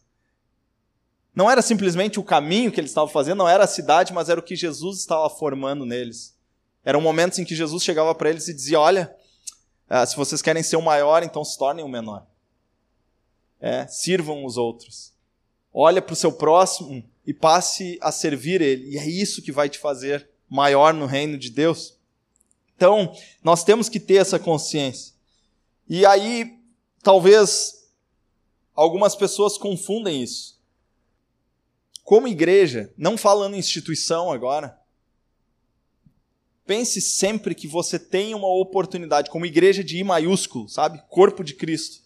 Não 1.35 1.49
era 1.49 1.61
simplesmente 1.61 2.19
o 2.19 2.23
caminho 2.23 2.71
que 2.71 2.79
eles 2.79 2.91
estavam 2.91 3.09
fazendo, 3.09 3.37
não 3.37 3.49
era 3.49 3.63
a 3.63 3.67
cidade, 3.67 4.13
mas 4.13 4.29
era 4.29 4.39
o 4.39 4.43
que 4.43 4.55
Jesus 4.55 4.99
estava 4.99 5.29
formando 5.29 5.85
neles. 5.85 6.35
Eram 6.83 7.01
momentos 7.01 7.39
em 7.39 7.45
que 7.45 7.55
Jesus 7.55 7.83
chegava 7.83 8.13
para 8.15 8.29
eles 8.29 8.47
e 8.47 8.53
dizia: 8.53 8.79
Olha, 8.79 9.15
ah, 9.89 10.05
se 10.05 10.15
vocês 10.15 10.41
querem 10.41 10.63
ser 10.63 10.75
o 10.75 10.81
maior, 10.81 11.23
então 11.23 11.43
se 11.43 11.57
tornem 11.57 11.83
o 11.83 11.89
menor. 11.89 12.25
É, 13.59 13.87
sirvam 13.87 14.45
os 14.45 14.57
outros. 14.57 15.13
Olha 15.73 16.01
para 16.01 16.13
o 16.13 16.15
seu 16.15 16.31
próximo 16.31 17.03
e 17.25 17.33
passe 17.33 17.97
a 18.01 18.11
servir 18.11 18.61
ele. 18.61 18.91
E 18.91 18.97
é 18.97 19.07
isso 19.07 19.41
que 19.41 19.51
vai 19.51 19.69
te 19.69 19.77
fazer 19.77 20.29
maior 20.49 20.93
no 20.93 21.05
reino 21.05 21.37
de 21.37 21.49
Deus. 21.49 21.95
Então, 22.75 23.13
nós 23.43 23.63
temos 23.63 23.89
que 23.89 23.99
ter 23.99 24.15
essa 24.15 24.39
consciência. 24.39 25.13
E 25.87 26.05
aí, 26.05 26.59
talvez 27.03 27.89
algumas 28.75 29.15
pessoas 29.15 29.57
confundem 29.57 30.23
isso. 30.23 30.58
Como 32.09 32.27
igreja, 32.27 32.91
não 32.97 33.15
falando 33.15 33.53
em 33.53 33.59
instituição 33.59 34.31
agora, 34.31 34.75
Pense 36.65 36.99
sempre 37.01 37.53
que 37.53 37.67
você 37.67 37.99
tem 37.99 38.33
uma 38.33 38.47
oportunidade, 38.47 39.29
como 39.29 39.45
igreja 39.45 39.83
de 39.83 39.97
I 39.97 40.03
maiúsculo, 40.03 40.67
sabe? 40.67 41.03
Corpo 41.07 41.43
de 41.43 41.53
Cristo. 41.53 42.01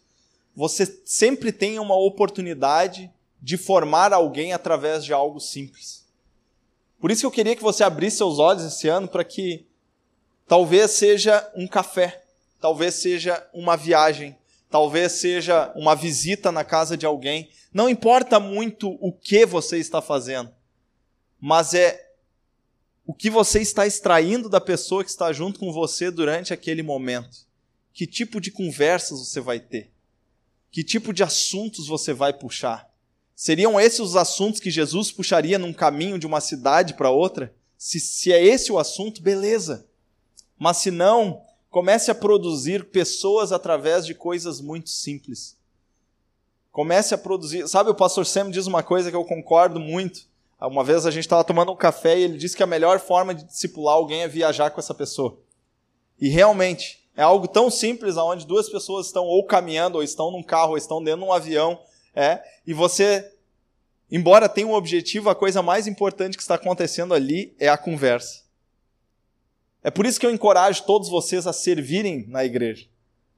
Você 0.53 1.01
sempre 1.05 1.53
tem 1.53 1.79
uma 1.79 1.95
oportunidade 1.97 3.09
de 3.41 3.55
formar 3.57 4.11
alguém 4.13 4.51
através 4.51 5.05
de 5.05 5.13
algo 5.13 5.39
simples. 5.39 6.05
Por 6.99 7.09
isso 7.09 7.21
que 7.21 7.25
eu 7.25 7.31
queria 7.31 7.55
que 7.55 7.63
você 7.63 7.83
abrisse 7.83 8.17
seus 8.17 8.39
olhos 8.39 8.63
esse 8.63 8.89
ano 8.89 9.07
para 9.07 9.23
que 9.23 9.65
talvez 10.47 10.91
seja 10.91 11.49
um 11.55 11.67
café, 11.67 12.23
talvez 12.59 12.95
seja 12.95 13.45
uma 13.53 13.77
viagem, 13.77 14.35
talvez 14.73 15.11
seja 15.11 15.71
uma 15.75 15.95
visita 15.95 16.51
na 16.51 16.63
casa 16.63 16.97
de 16.97 17.05
alguém. 17.05 17.47
Não 17.71 17.87
importa 17.87 18.39
muito 18.39 18.97
o 18.99 19.13
que 19.13 19.45
você 19.45 19.77
está 19.77 20.01
fazendo, 20.01 20.51
mas 21.39 21.75
é 21.75 22.09
o 23.05 23.13
que 23.13 23.29
você 23.29 23.61
está 23.61 23.85
extraindo 23.85 24.49
da 24.49 24.59
pessoa 24.59 25.03
que 25.03 25.11
está 25.11 25.31
junto 25.31 25.59
com 25.59 25.71
você 25.71 26.09
durante 26.09 26.53
aquele 26.53 26.81
momento. 26.81 27.45
Que 27.93 28.07
tipo 28.07 28.41
de 28.41 28.49
conversas 28.49 29.19
você 29.19 29.39
vai 29.39 29.59
ter? 29.59 29.91
Que 30.71 30.83
tipo 30.83 31.13
de 31.13 31.21
assuntos 31.21 31.85
você 31.85 32.11
vai 32.11 32.33
puxar? 32.33 32.91
Seriam 33.35 33.79
esses 33.79 33.99
os 33.99 34.15
assuntos 34.15 34.59
que 34.59 34.71
Jesus 34.71 35.11
puxaria 35.11 35.59
num 35.59 35.71
caminho 35.71 36.17
de 36.17 36.25
uma 36.25 36.41
cidade 36.41 36.95
para 36.95 37.11
outra? 37.11 37.53
Se, 37.77 37.99
se 37.99 38.33
é 38.33 38.43
esse 38.43 38.71
o 38.71 38.79
assunto, 38.79 39.21
beleza. 39.21 39.87
Mas 40.57 40.77
se 40.77 40.89
não, 40.89 41.43
comece 41.73 42.11
a 42.11 42.15
produzir 42.15 42.91
pessoas 42.91 43.51
através 43.51 44.05
de 44.05 44.13
coisas 44.13 44.61
muito 44.61 44.91
simples. 44.91 45.57
Comece 46.71 47.15
a 47.15 47.17
produzir. 47.17 47.67
Sabe, 47.67 47.89
o 47.89 47.95
pastor 47.95 48.27
Sam 48.27 48.51
diz 48.51 48.67
uma 48.67 48.83
coisa 48.83 49.09
que 49.09 49.17
eu 49.17 49.25
concordo 49.25 49.79
muito. 49.79 50.27
Uma 50.61 50.83
vez 50.83 51.03
a 51.07 51.09
gente 51.09 51.23
estava 51.23 51.43
tomando 51.43 51.71
um 51.71 51.75
café 51.75 52.15
e 52.15 52.21
ele 52.21 52.37
disse 52.37 52.55
que 52.55 52.61
a 52.61 52.67
melhor 52.67 52.99
forma 52.99 53.33
de 53.33 53.43
discipular 53.43 53.95
alguém 53.95 54.21
é 54.21 54.27
viajar 54.27 54.69
com 54.69 54.79
essa 54.79 54.93
pessoa. 54.93 55.39
E 56.21 56.29
realmente, 56.29 57.09
é 57.17 57.23
algo 57.23 57.47
tão 57.47 57.71
simples 57.71 58.17
aonde 58.17 58.45
duas 58.45 58.69
pessoas 58.69 59.07
estão 59.07 59.25
ou 59.25 59.43
caminhando, 59.43 59.95
ou 59.95 60.03
estão 60.03 60.29
num 60.29 60.43
carro, 60.43 60.73
ou 60.73 60.77
estão 60.77 61.03
dentro 61.03 61.21
de 61.21 61.25
um 61.25 61.33
avião, 61.33 61.81
é, 62.15 62.39
e 62.67 62.71
você, 62.71 63.33
embora 64.11 64.47
tenha 64.47 64.67
um 64.67 64.75
objetivo, 64.75 65.27
a 65.27 65.35
coisa 65.35 65.63
mais 65.63 65.87
importante 65.87 66.37
que 66.37 66.43
está 66.43 66.53
acontecendo 66.53 67.15
ali 67.15 67.55
é 67.59 67.67
a 67.67 67.77
conversa. 67.79 68.42
É 69.83 69.91
por 69.91 70.05
isso 70.05 70.19
que 70.19 70.25
eu 70.25 70.31
encorajo 70.31 70.83
todos 70.85 71.09
vocês 71.09 71.45
a 71.45 71.53
servirem 71.53 72.25
na 72.27 72.45
igreja. 72.45 72.87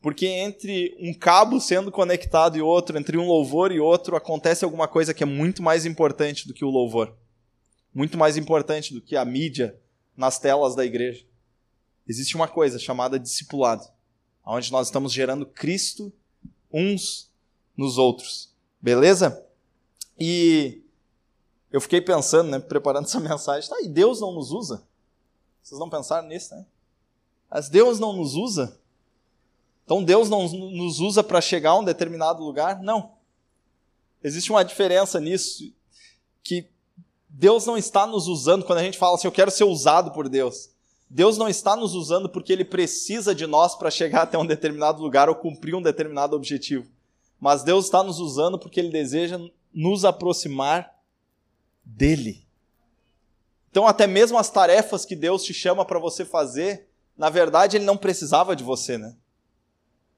Porque 0.02 0.28
entre 0.28 0.96
um 1.00 1.12
cabo 1.12 1.60
sendo 1.60 1.92
conectado 1.92 2.56
e 2.56 2.62
outro, 2.62 2.98
entre 2.98 3.18
um 3.18 3.28
louvor 3.28 3.72
e 3.72 3.80
outro, 3.80 4.16
acontece 4.16 4.64
alguma 4.64 4.88
coisa 4.88 5.16
que 5.16 5.24
é 5.24 5.26
muito 5.26 5.64
mais 5.64 5.86
importante 5.86 6.48
do 6.48 6.54
que 6.54 6.64
o 6.64 6.70
louvor. 6.70 7.16
Muito 7.92 8.16
mais 8.16 8.38
importante 8.38 8.94
do 8.94 9.02
que 9.02 9.16
a 9.16 9.26
mídia 9.26 9.76
nas 10.16 10.38
telas 10.38 10.76
da 10.76 10.86
igreja. 10.86 11.26
Existe 12.08 12.36
uma 12.36 12.48
coisa 12.48 12.78
chamada 12.78 13.18
discipulado, 13.18 13.84
onde 14.46 14.72
nós 14.72 14.88
estamos 14.88 15.12
gerando 15.12 15.46
Cristo 15.46 16.14
uns 16.72 17.32
nos 17.76 17.98
outros. 17.98 18.54
Beleza? 18.80 19.44
E 20.20 20.84
eu 21.72 21.82
fiquei 21.82 22.00
pensando, 22.00 22.52
né, 22.52 22.60
preparando 22.60 23.06
essa 23.06 23.20
mensagem, 23.22 23.68
tá, 23.68 23.82
e 23.82 23.88
Deus 23.88 24.22
não 24.22 24.34
nos 24.34 24.52
usa? 24.52 24.84
Vocês 25.66 25.80
não 25.80 25.90
pensaram 25.90 26.28
nisso, 26.28 26.54
né? 26.54 26.64
Mas 27.50 27.70
Deus 27.70 28.00
não 28.00 28.14
nos 28.14 28.36
usa? 28.36 28.80
Então 29.84 30.04
Deus 30.04 30.30
não 30.30 30.48
nos 30.48 31.00
usa 31.00 31.24
para 31.24 31.42
chegar 31.42 31.72
a 31.72 31.80
um 31.80 31.84
determinado 31.84 32.44
lugar? 32.44 32.84
Não. 32.84 33.14
Existe 34.24 34.52
uma 34.52 34.64
diferença 34.64 35.20
nisso, 35.20 35.74
que 36.44 36.70
Deus 37.28 37.66
não 37.66 37.76
está 37.76 38.06
nos 38.06 38.28
usando 38.28 38.64
quando 38.64 38.78
a 38.78 38.84
gente 38.84 39.00
fala 39.00 39.16
assim, 39.16 39.28
eu 39.28 39.32
quero 39.32 39.50
ser 39.50 39.64
usado 39.64 40.12
por 40.12 40.30
Deus. 40.30 40.70
Deus 41.10 41.36
não 41.36 41.50
está 41.50 41.76
nos 41.76 41.96
usando 41.96 42.30
porque 42.30 42.54
Ele 42.54 42.64
precisa 42.64 43.34
de 43.34 43.48
nós 43.48 43.74
para 43.74 43.90
chegar 43.90 44.22
até 44.22 44.38
um 44.38 44.46
determinado 44.46 45.02
lugar 45.02 45.30
ou 45.30 45.36
cumprir 45.36 45.74
um 45.74 45.82
determinado 45.82 46.36
objetivo. 46.36 46.86
Mas 47.40 47.64
Deus 47.64 47.86
está 47.86 48.04
nos 48.04 48.20
usando 48.20 48.60
porque 48.60 48.80
Ele 48.80 48.90
deseja 48.90 49.40
nos 49.74 50.06
aproximar 50.06 50.96
dEle. 51.84 52.45
Então, 53.76 53.86
até 53.86 54.08
mesmo 54.08 54.38
as 54.38 54.50
tarefas 54.50 55.06
que 55.06 55.18
Deus 55.18 55.44
te 55.44 55.54
chama 55.54 55.84
para 55.84 56.00
você 56.00 56.24
fazer, 56.24 56.88
na 57.18 57.30
verdade, 57.30 57.76
Ele 57.76 57.84
não 57.84 57.98
precisava 57.98 58.56
de 58.56 58.64
você, 58.64 58.98
né? 58.98 59.14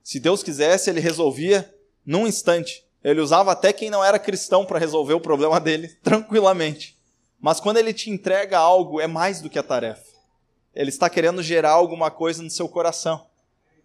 Se 0.03 0.19
Deus 0.19 0.43
quisesse, 0.43 0.91
ele 0.91 0.99
resolvia 0.99 1.75
num 2.05 2.27
instante. 2.27 2.85
Ele 3.03 3.19
usava 3.19 3.51
até 3.51 3.73
quem 3.73 3.89
não 3.89 4.03
era 4.03 4.19
cristão 4.19 4.63
para 4.63 4.77
resolver 4.77 5.15
o 5.15 5.19
problema 5.19 5.59
dele 5.59 5.87
tranquilamente. 6.03 6.99
Mas 7.41 7.59
quando 7.59 7.77
ele 7.77 7.95
te 7.95 8.11
entrega 8.11 8.59
algo, 8.59 9.01
é 9.01 9.07
mais 9.07 9.41
do 9.41 9.49
que 9.49 9.57
a 9.57 9.63
tarefa. 9.63 10.05
Ele 10.71 10.89
está 10.89 11.09
querendo 11.09 11.41
gerar 11.41 11.71
alguma 11.71 12.11
coisa 12.11 12.43
no 12.43 12.51
seu 12.51 12.69
coração. 12.69 13.25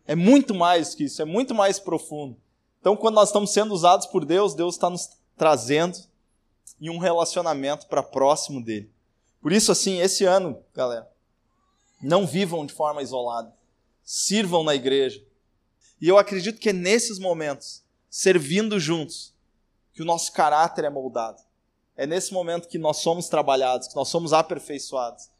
É 0.06 0.14
muito 0.14 0.54
mais 0.54 0.94
que 0.94 1.04
isso, 1.04 1.22
é 1.22 1.24
muito 1.24 1.54
mais 1.54 1.78
profundo. 1.78 2.36
Então, 2.78 2.94
quando 2.94 3.14
nós 3.14 3.30
estamos 3.30 3.50
sendo 3.50 3.72
usados 3.72 4.04
por 4.04 4.26
Deus, 4.26 4.52
Deus 4.52 4.74
está 4.74 4.90
nos 4.90 5.08
trazendo 5.34 5.96
em 6.78 6.90
um 6.90 6.98
relacionamento 6.98 7.86
para 7.86 8.02
próximo 8.02 8.62
dele. 8.62 8.92
Por 9.42 9.52
isso, 9.52 9.72
assim, 9.72 10.00
esse 10.00 10.24
ano, 10.24 10.64
galera, 10.72 11.10
Não 12.00 12.26
vivam 12.26 12.64
de 12.64 12.72
forma 12.72 13.02
isolada. 13.02 13.52
Sirvam 14.02 14.64
na 14.64 14.74
igreja. 14.74 15.22
E 16.00 16.08
eu 16.08 16.18
acredito 16.18 16.58
que 16.58 16.70
é 16.70 16.72
nesses 16.72 17.18
momentos, 17.18 17.84
servindo 18.10 18.80
juntos, 18.80 19.32
que 19.92 20.02
o 20.02 20.04
nosso 20.04 20.32
caráter 20.32 20.84
é 20.84 20.90
moldado. 20.90 21.40
É 21.96 22.06
nesse 22.06 22.32
momento 22.32 22.66
que 22.66 22.78
nós 22.78 22.96
somos 22.98 23.28
trabalhados, 23.28 23.86
que 23.86 23.94
nós 23.94 24.08
somos 24.08 24.32
aperfeiçoados. 24.32 25.30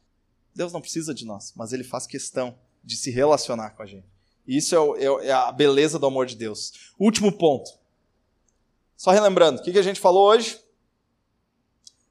Deus 0.55 0.71
não 0.71 0.79
precisa 0.79 1.13
de 1.13 1.25
nós, 1.25 1.51
mas 1.55 1.73
Ele 1.73 1.83
faz 1.83 2.07
questão 2.07 2.57
de 2.83 2.95
se 2.95 3.11
relacionar 3.11 3.71
com 3.71 3.83
a 3.83 3.85
gente. 3.85 4.05
E 4.47 4.57
isso 4.57 4.75
é, 4.95 5.03
é, 5.03 5.27
é 5.27 5.31
a 5.31 5.51
beleza 5.51 5.97
do 5.97 6.05
amor 6.05 6.25
de 6.25 6.35
Deus. 6.35 6.91
Último 6.97 7.31
ponto. 7.31 7.71
Só 8.95 9.11
relembrando, 9.11 9.59
o 9.59 9.63
que 9.63 9.77
a 9.77 9.83
gente 9.83 9.99
falou 9.99 10.29
hoje? 10.29 10.62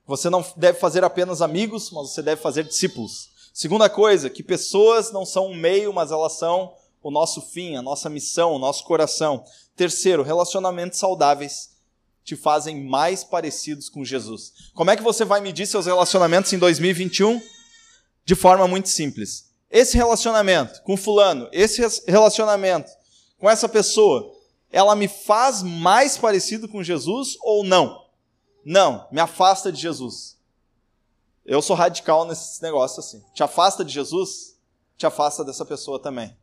Você 0.06 0.28
não 0.28 0.44
deve 0.56 0.78
fazer 0.78 1.04
apenas 1.04 1.40
amigos, 1.40 1.90
mas 1.90 2.10
você 2.10 2.22
deve 2.22 2.40
fazer 2.40 2.64
discípulos. 2.64 3.30
Segunda 3.52 3.88
coisa, 3.88 4.30
que 4.30 4.42
pessoas 4.42 5.12
não 5.12 5.24
são 5.24 5.48
um 5.48 5.54
meio, 5.54 5.92
mas 5.92 6.10
elas 6.10 6.32
são 6.32 6.74
o 7.02 7.10
nosso 7.10 7.40
fim, 7.42 7.76
a 7.76 7.82
nossa 7.82 8.08
missão, 8.08 8.52
o 8.52 8.58
nosso 8.58 8.84
coração. 8.84 9.44
Terceiro, 9.76 10.22
relacionamentos 10.22 10.98
saudáveis 10.98 11.70
te 12.24 12.36
fazem 12.36 12.84
mais 12.84 13.24
parecidos 13.24 13.88
com 13.88 14.04
Jesus. 14.04 14.52
Como 14.74 14.90
é 14.90 14.96
que 14.96 15.02
você 15.02 15.24
vai 15.24 15.40
medir 15.40 15.66
seus 15.66 15.86
relacionamentos 15.86 16.52
em 16.52 16.58
2021? 16.58 17.42
De 18.24 18.34
forma 18.34 18.68
muito 18.68 18.88
simples. 18.88 19.50
Esse 19.70 19.96
relacionamento 19.96 20.82
com 20.82 20.96
fulano, 20.96 21.48
esse 21.52 21.82
relacionamento 22.06 22.90
com 23.38 23.50
essa 23.50 23.68
pessoa, 23.68 24.32
ela 24.70 24.94
me 24.94 25.08
faz 25.08 25.62
mais 25.62 26.16
parecido 26.16 26.68
com 26.68 26.82
Jesus 26.82 27.36
ou 27.42 27.64
não? 27.64 28.01
Não, 28.64 29.08
me 29.10 29.20
afasta 29.20 29.72
de 29.72 29.80
Jesus. 29.80 30.38
Eu 31.44 31.60
sou 31.60 31.74
radical 31.74 32.24
nesse 32.24 32.62
negócio 32.62 33.00
assim. 33.00 33.22
Te 33.34 33.42
afasta 33.42 33.84
de 33.84 33.92
Jesus, 33.92 34.56
te 34.96 35.06
afasta 35.06 35.44
dessa 35.44 35.64
pessoa 35.64 35.98
também. 35.98 36.36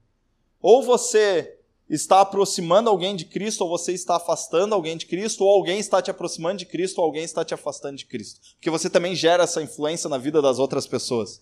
Ou 0.61 0.83
você 0.83 1.57
está 1.89 2.21
aproximando 2.21 2.89
alguém 2.89 3.15
de 3.15 3.25
Cristo, 3.25 3.61
ou 3.61 3.69
você 3.69 3.93
está 3.93 4.17
afastando 4.17 4.75
alguém 4.75 4.95
de 4.95 5.05
Cristo, 5.05 5.43
ou 5.43 5.49
alguém 5.49 5.79
está 5.79 6.01
te 6.01 6.11
aproximando 6.11 6.57
de 6.57 6.65
Cristo, 6.65 6.99
ou 6.99 7.05
alguém 7.05 7.23
está 7.23 7.43
te 7.43 7.53
afastando 7.53 7.97
de 7.97 8.05
Cristo. 8.05 8.41
Porque 8.55 8.69
você 8.69 8.89
também 8.89 9.15
gera 9.15 9.43
essa 9.43 9.61
influência 9.61 10.09
na 10.09 10.17
vida 10.17 10.41
das 10.41 10.59
outras 10.59 10.85
pessoas. 10.85 11.41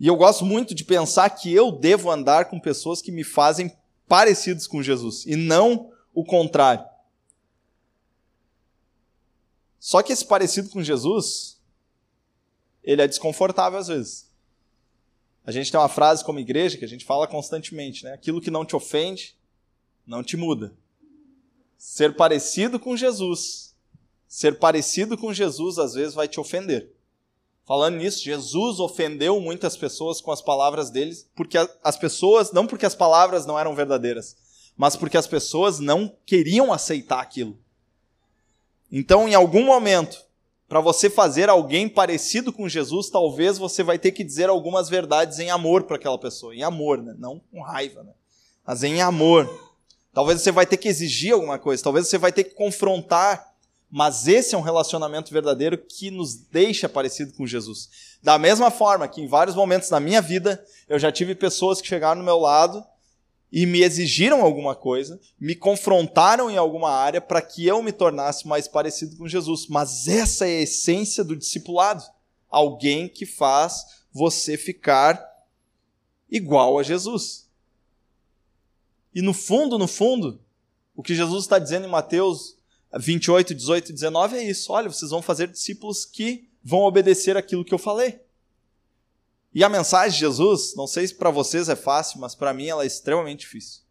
E 0.00 0.08
eu 0.08 0.16
gosto 0.16 0.44
muito 0.44 0.74
de 0.74 0.84
pensar 0.84 1.30
que 1.30 1.52
eu 1.52 1.70
devo 1.70 2.10
andar 2.10 2.46
com 2.46 2.58
pessoas 2.58 3.00
que 3.00 3.12
me 3.12 3.22
fazem 3.22 3.72
parecidos 4.08 4.66
com 4.66 4.82
Jesus, 4.82 5.24
e 5.24 5.36
não 5.36 5.90
o 6.12 6.24
contrário. 6.24 6.84
Só 9.84 10.02
que 10.02 10.14
esse 10.14 10.24
parecido 10.24 10.70
com 10.70 10.82
Jesus, 10.82 11.60
ele 12.82 13.02
é 13.02 13.06
desconfortável 13.06 13.78
às 13.78 13.88
vezes. 13.88 14.30
A 15.44 15.52
gente 15.52 15.70
tem 15.70 15.78
uma 15.78 15.90
frase 15.90 16.24
como 16.24 16.38
igreja 16.38 16.78
que 16.78 16.86
a 16.86 16.88
gente 16.88 17.04
fala 17.04 17.26
constantemente, 17.26 18.02
né? 18.02 18.14
Aquilo 18.14 18.40
que 18.40 18.50
não 18.50 18.64
te 18.64 18.74
ofende, 18.74 19.36
não 20.06 20.22
te 20.22 20.38
muda. 20.38 20.74
Ser 21.76 22.16
parecido 22.16 22.80
com 22.80 22.96
Jesus, 22.96 23.74
ser 24.26 24.58
parecido 24.58 25.18
com 25.18 25.34
Jesus 25.34 25.78
às 25.78 25.92
vezes 25.92 26.14
vai 26.14 26.28
te 26.28 26.40
ofender. 26.40 26.90
Falando 27.66 27.98
nisso, 27.98 28.24
Jesus 28.24 28.80
ofendeu 28.80 29.38
muitas 29.38 29.76
pessoas 29.76 30.18
com 30.18 30.32
as 30.32 30.40
palavras 30.40 30.88
dele, 30.88 31.14
porque 31.36 31.58
as 31.82 31.96
pessoas, 31.98 32.52
não 32.52 32.66
porque 32.66 32.86
as 32.86 32.94
palavras 32.94 33.44
não 33.44 33.58
eram 33.58 33.74
verdadeiras, 33.74 34.34
mas 34.78 34.96
porque 34.96 35.18
as 35.18 35.26
pessoas 35.26 35.78
não 35.78 36.10
queriam 36.24 36.72
aceitar 36.72 37.20
aquilo. 37.20 37.62
Então, 38.96 39.28
em 39.28 39.34
algum 39.34 39.64
momento, 39.64 40.24
para 40.68 40.80
você 40.80 41.10
fazer 41.10 41.50
alguém 41.50 41.88
parecido 41.88 42.52
com 42.52 42.68
Jesus, 42.68 43.10
talvez 43.10 43.58
você 43.58 43.82
vai 43.82 43.98
ter 43.98 44.12
que 44.12 44.22
dizer 44.22 44.48
algumas 44.48 44.88
verdades 44.88 45.40
em 45.40 45.50
amor 45.50 45.82
para 45.82 45.96
aquela 45.96 46.16
pessoa, 46.16 46.54
em 46.54 46.62
amor, 46.62 47.02
né? 47.02 47.12
não 47.18 47.40
com 47.50 47.60
raiva, 47.60 48.04
né? 48.04 48.12
mas 48.64 48.84
em 48.84 49.02
amor. 49.02 49.50
Talvez 50.12 50.40
você 50.40 50.52
vai 50.52 50.64
ter 50.64 50.76
que 50.76 50.86
exigir 50.86 51.32
alguma 51.32 51.58
coisa, 51.58 51.82
talvez 51.82 52.06
você 52.06 52.16
vai 52.16 52.30
ter 52.30 52.44
que 52.44 52.54
confrontar, 52.54 53.52
mas 53.90 54.28
esse 54.28 54.54
é 54.54 54.58
um 54.58 54.60
relacionamento 54.60 55.32
verdadeiro 55.32 55.76
que 55.76 56.08
nos 56.08 56.36
deixa 56.36 56.88
parecido 56.88 57.32
com 57.32 57.44
Jesus. 57.44 57.90
Da 58.22 58.38
mesma 58.38 58.70
forma 58.70 59.08
que 59.08 59.20
em 59.20 59.26
vários 59.26 59.56
momentos 59.56 59.88
da 59.88 59.98
minha 59.98 60.22
vida 60.22 60.64
eu 60.88 61.00
já 61.00 61.10
tive 61.10 61.34
pessoas 61.34 61.80
que 61.80 61.88
chegaram 61.88 62.20
no 62.20 62.24
meu 62.24 62.38
lado 62.38 62.84
e 63.56 63.66
me 63.66 63.82
exigiram 63.82 64.42
alguma 64.42 64.74
coisa, 64.74 65.20
me 65.38 65.54
confrontaram 65.54 66.50
em 66.50 66.56
alguma 66.56 66.90
área 66.90 67.20
para 67.20 67.40
que 67.40 67.64
eu 67.64 67.80
me 67.80 67.92
tornasse 67.92 68.48
mais 68.48 68.66
parecido 68.66 69.16
com 69.16 69.28
Jesus. 69.28 69.68
Mas 69.68 70.08
essa 70.08 70.44
é 70.44 70.58
a 70.58 70.62
essência 70.62 71.22
do 71.22 71.36
discipulado. 71.36 72.02
Alguém 72.50 73.06
que 73.06 73.24
faz 73.24 74.02
você 74.12 74.56
ficar 74.56 75.24
igual 76.28 76.80
a 76.80 76.82
Jesus. 76.82 77.48
E 79.14 79.22
no 79.22 79.32
fundo, 79.32 79.78
no 79.78 79.86
fundo, 79.86 80.40
o 80.96 81.00
que 81.00 81.14
Jesus 81.14 81.44
está 81.44 81.60
dizendo 81.60 81.86
em 81.86 81.90
Mateus 81.90 82.56
28, 82.98 83.54
18 83.54 83.90
e 83.90 83.92
19 83.92 84.36
é 84.36 84.42
isso. 84.42 84.72
Olha, 84.72 84.90
vocês 84.90 85.12
vão 85.12 85.22
fazer 85.22 85.46
discípulos 85.46 86.04
que 86.04 86.48
vão 86.60 86.80
obedecer 86.80 87.36
aquilo 87.36 87.64
que 87.64 87.72
eu 87.72 87.78
falei. 87.78 88.18
E 89.54 89.62
a 89.62 89.68
mensagem 89.68 90.12
de 90.14 90.18
Jesus, 90.18 90.74
não 90.74 90.86
sei 90.86 91.06
se 91.06 91.14
para 91.14 91.30
vocês 91.30 91.68
é 91.68 91.76
fácil, 91.76 92.18
mas 92.20 92.34
para 92.34 92.52
mim 92.52 92.66
ela 92.66 92.82
é 92.82 92.86
extremamente 92.86 93.40
difícil. 93.40 93.82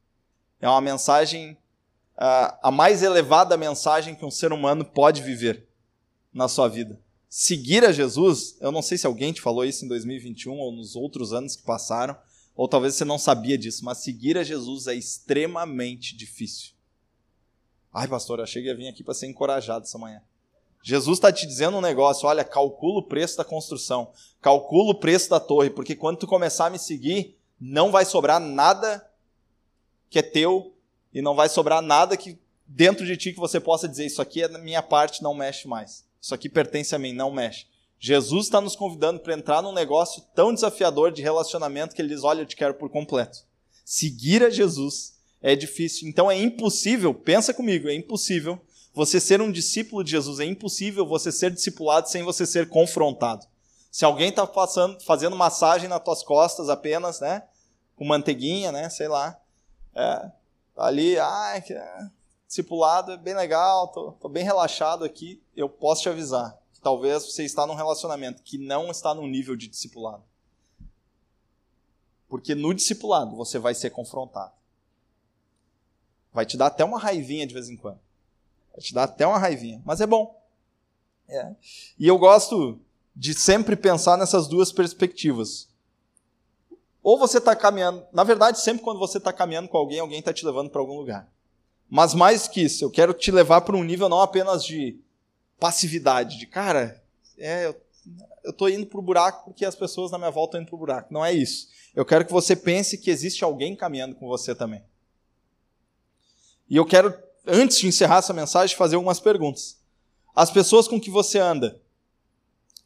É 0.59 0.67
uma 0.67 0.81
mensagem, 0.81 1.57
a 2.17 2.69
mais 2.69 3.01
elevada 3.01 3.55
mensagem 3.55 4.13
que 4.13 4.25
um 4.25 4.31
ser 4.31 4.51
humano 4.51 4.83
pode 4.83 5.21
viver 5.21 5.65
na 6.33 6.49
sua 6.49 6.67
vida. 6.67 6.99
Seguir 7.29 7.85
a 7.85 7.91
Jesus, 7.91 8.57
eu 8.59 8.71
não 8.71 8.81
sei 8.81 8.97
se 8.97 9.07
alguém 9.07 9.31
te 9.31 9.41
falou 9.41 9.63
isso 9.63 9.85
em 9.85 9.87
2021 9.87 10.53
ou 10.53 10.71
nos 10.71 10.95
outros 10.95 11.31
anos 11.31 11.55
que 11.55 11.63
passaram, 11.63 12.15
ou 12.55 12.67
talvez 12.67 12.95
você 12.95 13.05
não 13.05 13.17
sabia 13.17 13.57
disso, 13.57 13.83
mas 13.85 13.99
seguir 13.99 14.37
a 14.37 14.43
Jesus 14.43 14.87
é 14.87 14.93
extremamente 14.93 16.15
difícil. 16.15 16.73
Ai, 17.91 18.07
pastor, 18.07 18.39
eu 18.39 18.43
achei 18.43 18.61
que 18.61 18.67
ia 18.67 18.75
vir 18.75 18.87
aqui 18.87 19.03
para 19.03 19.13
ser 19.13 19.27
encorajado 19.27 19.85
essa 19.85 19.97
manhã. 19.97 20.21
Jesus 20.85 21.17
está 21.17 21.31
te 21.31 21.47
dizendo 21.47 21.77
um 21.77 21.81
negócio, 21.81 22.27
olha, 22.27 22.43
calcula 22.43 22.99
o 22.99 23.07
preço 23.07 23.37
da 23.37 23.45
construção, 23.45 24.11
calcula 24.41 24.91
o 24.91 24.99
preço 24.99 25.29
da 25.29 25.39
torre, 25.39 25.69
porque 25.69 25.95
quando 25.95 26.17
tu 26.17 26.27
começar 26.27 26.65
a 26.65 26.69
me 26.69 26.77
seguir, 26.77 27.37
não 27.57 27.89
vai 27.89 28.03
sobrar 28.03 28.37
nada 28.37 29.09
que 30.09 30.19
é 30.19 30.21
teu 30.21 30.75
e 31.13 31.21
não 31.21 31.35
vai 31.35 31.47
sobrar 31.47 31.81
nada 31.81 32.17
que 32.17 32.37
dentro 32.67 33.05
de 33.05 33.15
ti 33.15 33.31
que 33.31 33.39
você 33.39 33.61
possa 33.61 33.87
dizer 33.87 34.05
isso 34.05 34.21
aqui 34.21 34.43
é 34.43 34.47
da 34.49 34.59
minha 34.59 34.83
parte, 34.83 35.23
não 35.23 35.33
mexe 35.33 35.69
mais. 35.69 36.03
Isso 36.21 36.35
aqui 36.35 36.49
pertence 36.49 36.93
a 36.93 36.99
mim, 36.99 37.13
não 37.13 37.31
mexe. 37.31 37.65
Jesus 37.97 38.47
está 38.47 38.59
nos 38.59 38.75
convidando 38.75 39.21
para 39.21 39.33
entrar 39.33 39.61
num 39.61 39.71
negócio 39.71 40.21
tão 40.35 40.53
desafiador 40.53 41.13
de 41.13 41.21
relacionamento 41.21 41.95
que 41.95 42.01
ele 42.01 42.13
diz: 42.13 42.25
olha, 42.25 42.41
eu 42.41 42.45
te 42.45 42.57
quero 42.57 42.73
por 42.73 42.89
completo. 42.89 43.39
Seguir 43.85 44.43
a 44.43 44.49
Jesus 44.49 45.13
é 45.41 45.55
difícil, 45.55 46.09
então 46.09 46.29
é 46.29 46.37
impossível. 46.37 47.13
Pensa 47.13 47.53
comigo, 47.53 47.87
é 47.87 47.95
impossível 47.95 48.59
você 48.93 49.19
ser 49.19 49.41
um 49.41 49.51
discípulo 49.51 50.03
de 50.03 50.11
Jesus 50.11 50.39
é 50.39 50.45
impossível 50.45 51.05
você 51.05 51.31
ser 51.31 51.51
discipulado 51.51 52.07
sem 52.07 52.23
você 52.23 52.45
ser 52.45 52.69
confrontado. 52.69 53.47
Se 53.91 54.05
alguém 54.05 54.29
está 54.29 54.47
fazendo 55.05 55.35
massagem 55.35 55.89
nas 55.89 56.03
tuas 56.03 56.23
costas 56.23 56.69
apenas, 56.69 57.19
né? 57.19 57.43
Com 57.95 58.05
manteiguinha, 58.05 58.71
né? 58.71 58.89
Sei 58.89 59.07
lá. 59.07 59.39
É, 59.95 60.31
ali, 60.77 61.17
ah, 61.17 61.53
é, 61.55 62.09
discipulado 62.47 63.11
é 63.11 63.17
bem 63.17 63.35
legal, 63.35 63.87
tô, 63.87 64.11
tô 64.13 64.29
bem 64.29 64.43
relaxado 64.43 65.03
aqui. 65.03 65.41
Eu 65.55 65.67
posso 65.67 66.03
te 66.03 66.09
avisar 66.09 66.59
que 66.71 66.79
talvez 66.79 67.25
você 67.25 67.43
está 67.43 67.65
num 67.65 67.75
relacionamento 67.75 68.43
que 68.43 68.59
não 68.59 68.91
está 68.91 69.13
num 69.13 69.27
nível 69.27 69.55
de 69.55 69.67
discipulado. 69.67 70.23
Porque 72.27 72.53
no 72.53 72.73
discipulado 72.73 73.35
você 73.35 73.57
vai 73.57 73.73
ser 73.73 73.89
confrontado. 73.89 74.53
Vai 76.31 76.45
te 76.45 76.57
dar 76.57 76.67
até 76.67 76.83
uma 76.83 76.99
raivinha 76.99 77.45
de 77.45 77.53
vez 77.53 77.69
em 77.69 77.77
quando. 77.77 77.99
Te 78.79 78.93
dar 78.93 79.03
até 79.03 79.25
uma 79.25 79.37
raivinha, 79.37 79.81
mas 79.85 80.01
é 80.01 80.07
bom. 80.07 80.41
É. 81.27 81.53
E 81.97 82.07
eu 82.07 82.17
gosto 82.17 82.79
de 83.15 83.33
sempre 83.33 83.75
pensar 83.75 84.17
nessas 84.17 84.47
duas 84.47 84.71
perspectivas. 84.71 85.69
Ou 87.01 87.19
você 87.19 87.37
está 87.37 87.55
caminhando, 87.55 88.05
na 88.11 88.23
verdade, 88.23 88.59
sempre 88.59 88.83
quando 88.83 88.99
você 88.99 89.17
está 89.17 89.31
caminhando 89.31 89.67
com 89.67 89.77
alguém, 89.77 89.99
alguém 89.99 90.19
está 90.19 90.33
te 90.33 90.45
levando 90.45 90.69
para 90.69 90.81
algum 90.81 90.97
lugar. 90.97 91.29
Mas 91.89 92.13
mais 92.13 92.47
que 92.47 92.61
isso, 92.61 92.83
eu 92.83 92.89
quero 92.89 93.13
te 93.13 93.29
levar 93.29 93.61
para 93.61 93.75
um 93.75 93.83
nível 93.83 94.09
não 94.09 94.21
apenas 94.21 94.63
de 94.63 94.99
passividade, 95.59 96.39
de 96.39 96.47
cara, 96.47 97.03
é, 97.37 97.73
eu, 98.43 98.53
tô 98.53 98.67
indo 98.67 98.85
pro 98.85 99.01
buraco 99.01 99.45
porque 99.45 99.65
as 99.65 99.75
pessoas 99.75 100.11
na 100.11 100.17
minha 100.17 100.31
volta 100.31 100.51
estão 100.51 100.61
indo 100.61 100.69
pro 100.69 100.77
buraco. 100.77 101.13
Não 101.13 101.23
é 101.23 101.31
isso. 101.31 101.69
Eu 101.95 102.05
quero 102.05 102.25
que 102.25 102.31
você 102.31 102.55
pense 102.55 102.97
que 102.97 103.11
existe 103.11 103.43
alguém 103.43 103.75
caminhando 103.75 104.15
com 104.15 104.27
você 104.27 104.55
também. 104.55 104.83
E 106.69 106.75
eu 106.75 106.85
quero 106.85 107.13
antes 107.45 107.77
de 107.77 107.87
encerrar 107.87 108.17
essa 108.17 108.33
mensagem, 108.33 108.75
fazer 108.75 108.95
algumas 108.95 109.19
perguntas. 109.19 109.77
As 110.35 110.49
pessoas 110.49 110.87
com 110.87 110.99
que 110.99 111.09
você 111.09 111.39
anda, 111.39 111.79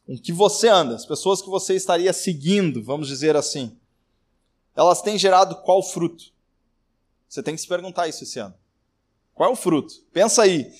com 0.06 0.18
que 0.18 0.32
você 0.32 0.68
anda, 0.68 0.94
as 0.94 1.06
pessoas 1.06 1.40
que 1.40 1.48
você 1.48 1.74
estaria 1.74 2.12
seguindo, 2.12 2.82
vamos 2.82 3.08
dizer 3.08 3.36
assim, 3.36 3.76
elas 4.74 5.02
têm 5.02 5.18
gerado 5.18 5.56
qual 5.56 5.82
fruto? 5.82 6.32
Você 7.28 7.42
tem 7.42 7.54
que 7.54 7.60
se 7.60 7.68
perguntar 7.68 8.08
isso 8.08 8.24
esse 8.24 8.38
ano. 8.38 8.54
Qual 9.34 9.50
é 9.50 9.52
o 9.52 9.56
fruto? 9.56 9.94
Pensa 10.12 10.42
aí. 10.42 10.72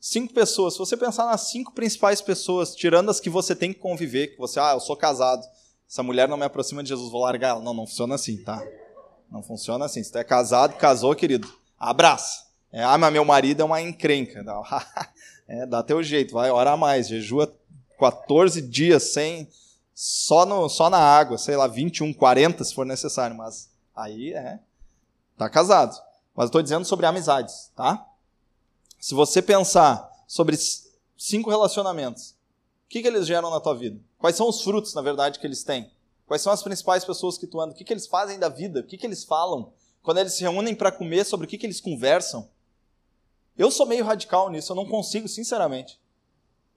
Cinco 0.00 0.32
pessoas. 0.32 0.74
Se 0.74 0.78
você 0.78 0.96
pensar 0.96 1.26
nas 1.26 1.50
cinco 1.50 1.72
principais 1.72 2.22
pessoas, 2.22 2.74
tirando 2.74 3.10
as 3.10 3.20
que 3.20 3.28
você 3.28 3.54
tem 3.54 3.72
que 3.72 3.78
conviver, 3.78 4.28
que 4.28 4.38
você, 4.38 4.58
ah, 4.58 4.72
eu 4.72 4.80
sou 4.80 4.96
casado, 4.96 5.44
essa 5.88 6.02
mulher 6.02 6.28
não 6.28 6.36
me 6.36 6.44
aproxima 6.44 6.82
de 6.82 6.88
Jesus, 6.88 7.10
vou 7.10 7.22
largar 7.22 7.48
ela. 7.48 7.60
Não, 7.60 7.74
não 7.74 7.86
funciona 7.86 8.14
assim, 8.14 8.42
tá? 8.42 8.62
Não 9.30 9.42
funciona 9.42 9.84
assim. 9.84 10.02
Se 10.02 10.10
tu 10.10 10.18
é 10.18 10.24
casado, 10.24 10.76
casou, 10.76 11.14
querido, 11.14 11.52
abraça. 11.78 12.49
É, 12.72 12.82
ah, 12.82 12.96
mas 12.96 13.12
meu 13.12 13.24
marido 13.24 13.62
é 13.62 13.64
uma 13.64 13.80
encrenca. 13.80 14.44
É, 15.52 15.66
dá 15.66 15.82
teu 15.82 16.00
jeito, 16.00 16.32
vai, 16.32 16.48
ora 16.48 16.76
mais, 16.76 17.08
jejua 17.08 17.52
14 17.98 18.62
dias 18.62 19.02
sem, 19.12 19.48
só, 19.92 20.46
no, 20.46 20.68
só 20.68 20.88
na 20.88 20.98
água, 21.00 21.36
sei 21.36 21.56
lá, 21.56 21.66
21, 21.66 22.14
40 22.14 22.62
se 22.62 22.72
for 22.72 22.86
necessário, 22.86 23.36
mas 23.36 23.68
aí 23.96 24.32
é, 24.32 24.60
tá 25.36 25.50
casado. 25.50 26.00
Mas 26.36 26.46
estou 26.46 26.62
dizendo 26.62 26.84
sobre 26.84 27.04
amizades, 27.04 27.72
tá? 27.74 28.06
Se 29.00 29.12
você 29.12 29.42
pensar 29.42 30.08
sobre 30.24 30.56
cinco 31.18 31.50
relacionamentos, 31.50 32.30
o 32.86 32.88
que, 32.88 33.02
que 33.02 33.08
eles 33.08 33.26
geram 33.26 33.50
na 33.50 33.58
tua 33.58 33.74
vida? 33.74 34.00
Quais 34.18 34.36
são 34.36 34.48
os 34.48 34.62
frutos, 34.62 34.94
na 34.94 35.02
verdade, 35.02 35.40
que 35.40 35.46
eles 35.48 35.64
têm? 35.64 35.90
Quais 36.28 36.42
são 36.42 36.52
as 36.52 36.62
principais 36.62 37.04
pessoas 37.04 37.36
que 37.36 37.46
tu 37.46 37.60
anda? 37.60 37.72
O 37.72 37.76
que, 37.76 37.82
que 37.82 37.92
eles 37.92 38.06
fazem 38.06 38.38
da 38.38 38.48
vida? 38.48 38.80
O 38.80 38.84
que, 38.84 38.96
que 38.96 39.04
eles 39.04 39.24
falam? 39.24 39.72
Quando 40.00 40.18
eles 40.18 40.34
se 40.34 40.42
reúnem 40.42 40.76
para 40.76 40.92
comer, 40.92 41.24
sobre 41.24 41.46
o 41.46 41.48
que, 41.48 41.58
que 41.58 41.66
eles 41.66 41.80
conversam? 41.80 42.48
Eu 43.60 43.70
sou 43.70 43.84
meio 43.84 44.06
radical 44.06 44.48
nisso, 44.48 44.72
eu 44.72 44.76
não 44.76 44.86
consigo, 44.86 45.28
sinceramente. 45.28 46.00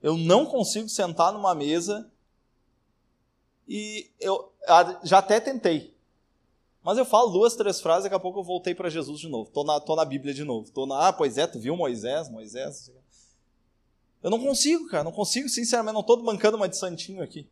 Eu 0.02 0.18
não 0.18 0.44
consigo 0.44 0.86
sentar 0.86 1.32
numa 1.32 1.54
mesa 1.54 2.12
e 3.66 4.10
eu 4.20 4.52
já 5.02 5.16
até 5.16 5.40
tentei. 5.40 5.96
Mas 6.82 6.98
eu 6.98 7.06
falo 7.06 7.30
duas, 7.30 7.56
três 7.56 7.80
frases, 7.80 8.02
daqui 8.02 8.14
a 8.14 8.20
pouco 8.20 8.40
eu 8.40 8.44
voltei 8.44 8.74
para 8.74 8.90
Jesus 8.90 9.18
de 9.18 9.28
novo. 9.30 9.50
Tô 9.50 9.64
na, 9.64 9.80
tô 9.80 9.96
na 9.96 10.04
Bíblia 10.04 10.34
de 10.34 10.44
novo. 10.44 10.70
Tô 10.70 10.84
na, 10.84 11.08
ah, 11.08 11.12
pois 11.14 11.38
é, 11.38 11.46
tu 11.46 11.58
viu 11.58 11.74
Moisés? 11.74 12.28
Moisés? 12.28 12.92
Eu 14.22 14.28
não 14.28 14.38
consigo, 14.38 14.86
cara, 14.90 15.04
não 15.04 15.12
consigo, 15.12 15.48
sinceramente, 15.48 15.94
não 15.94 16.02
estou 16.02 16.22
bancando 16.22 16.58
uma 16.58 16.68
de 16.68 16.76
santinho 16.76 17.22
aqui. 17.22 17.48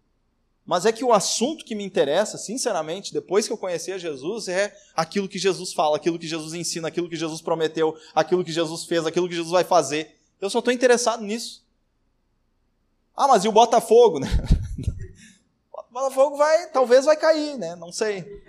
Mas 0.64 0.86
é 0.86 0.92
que 0.92 1.04
o 1.04 1.12
assunto 1.12 1.64
que 1.64 1.74
me 1.74 1.84
interessa, 1.84 2.38
sinceramente, 2.38 3.12
depois 3.12 3.46
que 3.46 3.52
eu 3.52 3.58
conheci 3.58 3.92
a 3.92 3.98
Jesus, 3.98 4.46
é 4.46 4.76
aquilo 4.94 5.28
que 5.28 5.38
Jesus 5.38 5.72
fala, 5.72 5.96
aquilo 5.96 6.18
que 6.18 6.26
Jesus 6.26 6.54
ensina, 6.54 6.88
aquilo 6.88 7.08
que 7.08 7.16
Jesus 7.16 7.42
prometeu, 7.42 7.96
aquilo 8.14 8.44
que 8.44 8.52
Jesus 8.52 8.84
fez, 8.84 9.04
aquilo 9.04 9.28
que 9.28 9.34
Jesus 9.34 9.50
vai 9.50 9.64
fazer. 9.64 10.16
Eu 10.40 10.48
só 10.48 10.60
estou 10.60 10.72
interessado 10.72 11.24
nisso. 11.24 11.64
Ah, 13.16 13.26
mas 13.28 13.44
e 13.44 13.48
o 13.48 13.52
Botafogo, 13.52 14.18
né? 14.18 14.28
O 15.74 15.92
Botafogo 15.92 16.38
vai, 16.38 16.70
talvez 16.70 17.04
vai 17.04 17.14
cair, 17.14 17.58
né? 17.58 17.76
Não 17.76 17.92
sei. 17.92 18.42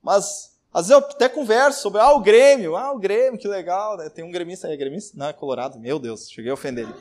Mas 0.00 0.54
às 0.72 0.86
vezes 0.86 0.90
eu 0.90 0.98
até 0.98 1.28
converso 1.28 1.82
sobre, 1.82 2.00
ah, 2.00 2.12
o 2.12 2.20
Grêmio, 2.20 2.76
ah, 2.76 2.92
o 2.92 2.98
Grêmio, 2.98 3.40
que 3.40 3.48
legal, 3.48 3.96
né? 3.96 4.08
Tem 4.08 4.24
um 4.24 4.30
gremista 4.30 4.68
é 4.68 4.76
gremista? 4.76 5.18
Não, 5.18 5.26
é 5.26 5.32
colorado, 5.32 5.78
meu 5.80 5.98
Deus, 5.98 6.30
cheguei 6.30 6.52
a 6.52 6.54
ofender 6.54 6.84
ele. 6.84 6.94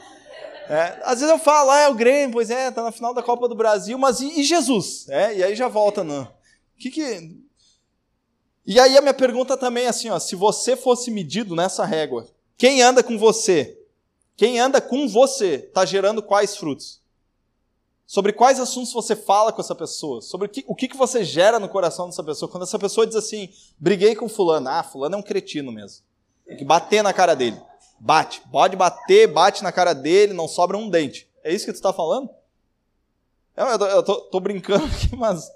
É, 0.69 0.99
às 1.03 1.19
vezes 1.19 1.29
eu 1.29 1.39
falo, 1.39 1.71
ah, 1.71 1.79
é 1.79 1.89
o 1.89 1.93
Grêmio, 1.93 2.33
pois 2.33 2.49
é, 2.49 2.71
tá 2.71 2.83
na 2.83 2.91
final 2.91 3.13
da 3.13 3.21
Copa 3.21 3.47
do 3.47 3.55
Brasil, 3.55 3.97
mas 3.97 4.21
e, 4.21 4.39
e 4.39 4.43
Jesus? 4.43 5.07
É, 5.09 5.35
e 5.35 5.43
aí 5.43 5.55
já 5.55 5.67
volta 5.67 6.03
no. 6.03 6.27
Que 6.77 6.89
que... 6.89 7.43
E 8.65 8.79
aí 8.79 8.97
a 8.97 9.01
minha 9.01 9.13
pergunta 9.13 9.57
também 9.57 9.85
é 9.85 9.89
assim, 9.89 10.09
ó, 10.09 10.17
se 10.19 10.35
você 10.35 10.75
fosse 10.75 11.11
medido 11.11 11.55
nessa 11.55 11.83
régua, 11.85 12.27
quem 12.57 12.81
anda 12.81 13.03
com 13.03 13.17
você? 13.17 13.77
Quem 14.37 14.59
anda 14.59 14.79
com 14.79 15.07
você 15.07 15.55
está 15.55 15.85
gerando 15.85 16.23
quais 16.23 16.55
frutos? 16.55 17.01
Sobre 18.05 18.31
quais 18.31 18.59
assuntos 18.59 18.93
você 18.93 19.15
fala 19.15 19.51
com 19.51 19.61
essa 19.61 19.75
pessoa? 19.75 20.21
Sobre 20.21 20.47
o 20.47 20.49
que, 20.49 20.63
o 20.67 20.75
que 20.75 20.95
você 20.95 21.23
gera 21.23 21.59
no 21.59 21.69
coração 21.69 22.07
dessa 22.07 22.23
pessoa? 22.23 22.49
Quando 22.49 22.63
essa 22.63 22.77
pessoa 22.77 23.07
diz 23.07 23.15
assim, 23.15 23.49
briguei 23.79 24.15
com 24.15 24.29
fulano. 24.29 24.69
Ah, 24.69 24.83
fulano 24.83 25.15
é 25.15 25.17
um 25.17 25.23
cretino 25.23 25.71
mesmo. 25.71 26.05
Tem 26.45 26.57
que 26.57 26.65
bater 26.65 27.01
na 27.01 27.13
cara 27.13 27.35
dele. 27.35 27.59
Bate. 28.03 28.41
Pode 28.51 28.75
bater, 28.75 29.27
bate 29.27 29.63
na 29.63 29.71
cara 29.71 29.93
dele, 29.93 30.33
não 30.33 30.45
sobra 30.45 30.77
um 30.77 30.89
dente. 30.89 31.25
É 31.41 31.53
isso 31.53 31.63
que 31.63 31.71
tu 31.71 31.75
está 31.75 31.93
falando? 31.93 32.29
Eu, 33.55 33.65
eu, 33.65 33.79
eu 33.79 34.03
tô, 34.03 34.15
tô, 34.23 34.41
brincando 34.41 34.83
aqui, 34.93 35.15
mas. 35.15 35.49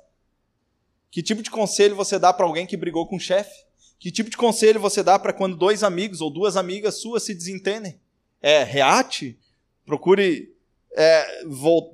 Que 1.11 1.21
tipo 1.21 1.43
de 1.43 1.51
conselho 1.51 1.93
você 1.93 2.17
dá 2.17 2.31
para 2.31 2.45
alguém 2.45 2.65
que 2.65 2.77
brigou 2.77 3.05
com 3.05 3.17
o 3.17 3.19
chefe? 3.19 3.65
Que 3.99 4.09
tipo 4.09 4.29
de 4.29 4.37
conselho 4.37 4.79
você 4.79 5.03
dá 5.03 5.19
para 5.19 5.33
quando 5.33 5.57
dois 5.57 5.83
amigos 5.83 6.21
ou 6.21 6.29
duas 6.29 6.55
amigas 6.55 7.01
suas 7.01 7.23
se 7.23 7.33
desentendem? 7.33 7.99
É, 8.41 8.63
reate? 8.63 9.37
Procure 9.85 10.55
é, 10.95 11.43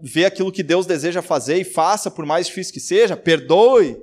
ver 0.03 0.25
aquilo 0.25 0.51
que 0.51 0.61
Deus 0.61 0.85
deseja 0.85 1.23
fazer 1.23 1.57
e 1.57 1.63
faça, 1.63 2.11
por 2.11 2.27
mais 2.27 2.45
difícil 2.45 2.73
que 2.73 2.79
seja? 2.79 3.17
Perdoe? 3.17 3.99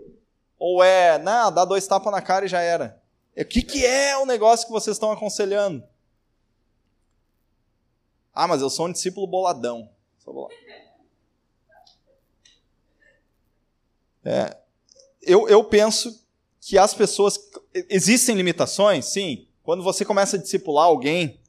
Ou 0.58 0.82
é, 0.82 1.16
não, 1.16 1.52
dá 1.52 1.64
dois 1.64 1.86
tapas 1.86 2.12
na 2.12 2.20
cara 2.20 2.46
e 2.46 2.48
já 2.48 2.60
era? 2.60 3.00
O 3.36 3.44
que, 3.44 3.62
que 3.62 3.86
é 3.86 4.18
o 4.18 4.26
negócio 4.26 4.66
que 4.66 4.72
vocês 4.72 4.96
estão 4.96 5.12
aconselhando? 5.12 5.84
Ah, 8.34 8.46
mas 8.46 8.62
eu 8.62 8.70
sou 8.70 8.86
um 8.86 8.92
discípulo 8.92 9.26
boladão. 9.26 9.90
É, 14.24 14.56
eu, 15.22 15.48
eu 15.48 15.64
penso 15.64 16.24
que 16.60 16.78
as 16.78 16.94
pessoas. 16.94 17.38
Existem 17.88 18.36
limitações? 18.36 19.06
Sim. 19.06 19.46
Quando 19.62 19.82
você 19.82 20.04
começa 20.04 20.36
a 20.36 20.40
discipular 20.40 20.86
alguém, 20.86 21.40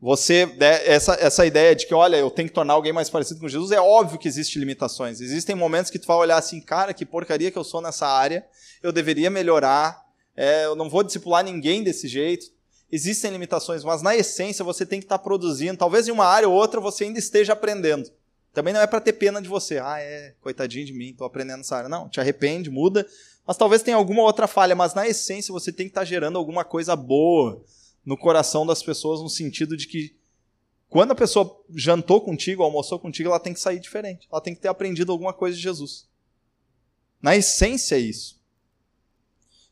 você. 0.00 0.46
Né, 0.46 0.86
essa, 0.86 1.14
essa 1.14 1.46
ideia 1.46 1.74
de 1.74 1.86
que, 1.86 1.94
olha, 1.94 2.16
eu 2.16 2.30
tenho 2.30 2.48
que 2.48 2.54
tornar 2.54 2.74
alguém 2.74 2.92
mais 2.92 3.08
parecido 3.08 3.40
com 3.40 3.48
Jesus, 3.48 3.70
é 3.70 3.80
óbvio 3.80 4.18
que 4.18 4.28
existem 4.28 4.60
limitações. 4.60 5.20
Existem 5.20 5.56
momentos 5.56 5.90
que 5.90 5.98
tu 5.98 6.06
vai 6.06 6.16
olhar 6.16 6.36
assim, 6.36 6.60
cara, 6.60 6.92
que 6.92 7.06
porcaria 7.06 7.50
que 7.50 7.58
eu 7.58 7.64
sou 7.64 7.80
nessa 7.80 8.06
área, 8.06 8.46
eu 8.82 8.92
deveria 8.92 9.30
melhorar, 9.30 10.04
é, 10.36 10.66
eu 10.66 10.74
não 10.74 10.90
vou 10.90 11.02
discipular 11.02 11.42
ninguém 11.42 11.82
desse 11.82 12.06
jeito 12.08 12.53
existem 12.94 13.32
limitações, 13.32 13.82
mas 13.82 14.02
na 14.02 14.14
essência 14.14 14.64
você 14.64 14.86
tem 14.86 15.00
que 15.00 15.06
estar 15.06 15.18
produzindo. 15.18 15.76
Talvez 15.76 16.06
em 16.06 16.12
uma 16.12 16.26
área 16.26 16.48
ou 16.48 16.54
outra 16.54 16.80
você 16.80 17.02
ainda 17.02 17.18
esteja 17.18 17.52
aprendendo. 17.52 18.08
Também 18.52 18.72
não 18.72 18.80
é 18.80 18.86
para 18.86 19.00
ter 19.00 19.14
pena 19.14 19.42
de 19.42 19.48
você. 19.48 19.78
Ah, 19.78 19.98
é, 19.98 20.32
coitadinho 20.40 20.86
de 20.86 20.92
mim, 20.92 21.10
estou 21.10 21.26
aprendendo 21.26 21.60
essa 21.60 21.76
área. 21.76 21.88
Não, 21.88 22.08
te 22.08 22.20
arrepende, 22.20 22.70
muda. 22.70 23.04
Mas 23.44 23.56
talvez 23.56 23.82
tenha 23.82 23.96
alguma 23.96 24.22
outra 24.22 24.46
falha, 24.46 24.76
mas 24.76 24.94
na 24.94 25.08
essência 25.08 25.52
você 25.52 25.72
tem 25.72 25.86
que 25.86 25.90
estar 25.90 26.04
gerando 26.04 26.38
alguma 26.38 26.64
coisa 26.64 26.94
boa 26.94 27.60
no 28.06 28.16
coração 28.16 28.64
das 28.64 28.80
pessoas, 28.80 29.20
no 29.20 29.28
sentido 29.28 29.76
de 29.76 29.88
que 29.88 30.14
quando 30.88 31.10
a 31.10 31.16
pessoa 31.16 31.60
jantou 31.74 32.20
contigo, 32.20 32.62
almoçou 32.62 33.00
contigo, 33.00 33.28
ela 33.28 33.40
tem 33.40 33.52
que 33.52 33.58
sair 33.58 33.80
diferente. 33.80 34.28
Ela 34.30 34.40
tem 34.40 34.54
que 34.54 34.60
ter 34.60 34.68
aprendido 34.68 35.10
alguma 35.10 35.32
coisa 35.32 35.56
de 35.56 35.62
Jesus. 35.62 36.06
Na 37.20 37.34
essência 37.34 37.96
é 37.96 37.98
isso. 37.98 38.40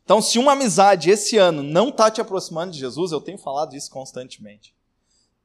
Então, 0.04 0.20
se 0.20 0.38
uma 0.38 0.52
amizade 0.52 1.10
esse 1.10 1.38
ano 1.38 1.62
não 1.62 1.88
está 1.88 2.10
te 2.10 2.20
aproximando 2.20 2.72
de 2.72 2.78
Jesus, 2.78 3.12
eu 3.12 3.20
tenho 3.20 3.38
falado 3.38 3.76
isso 3.76 3.90
constantemente. 3.90 4.74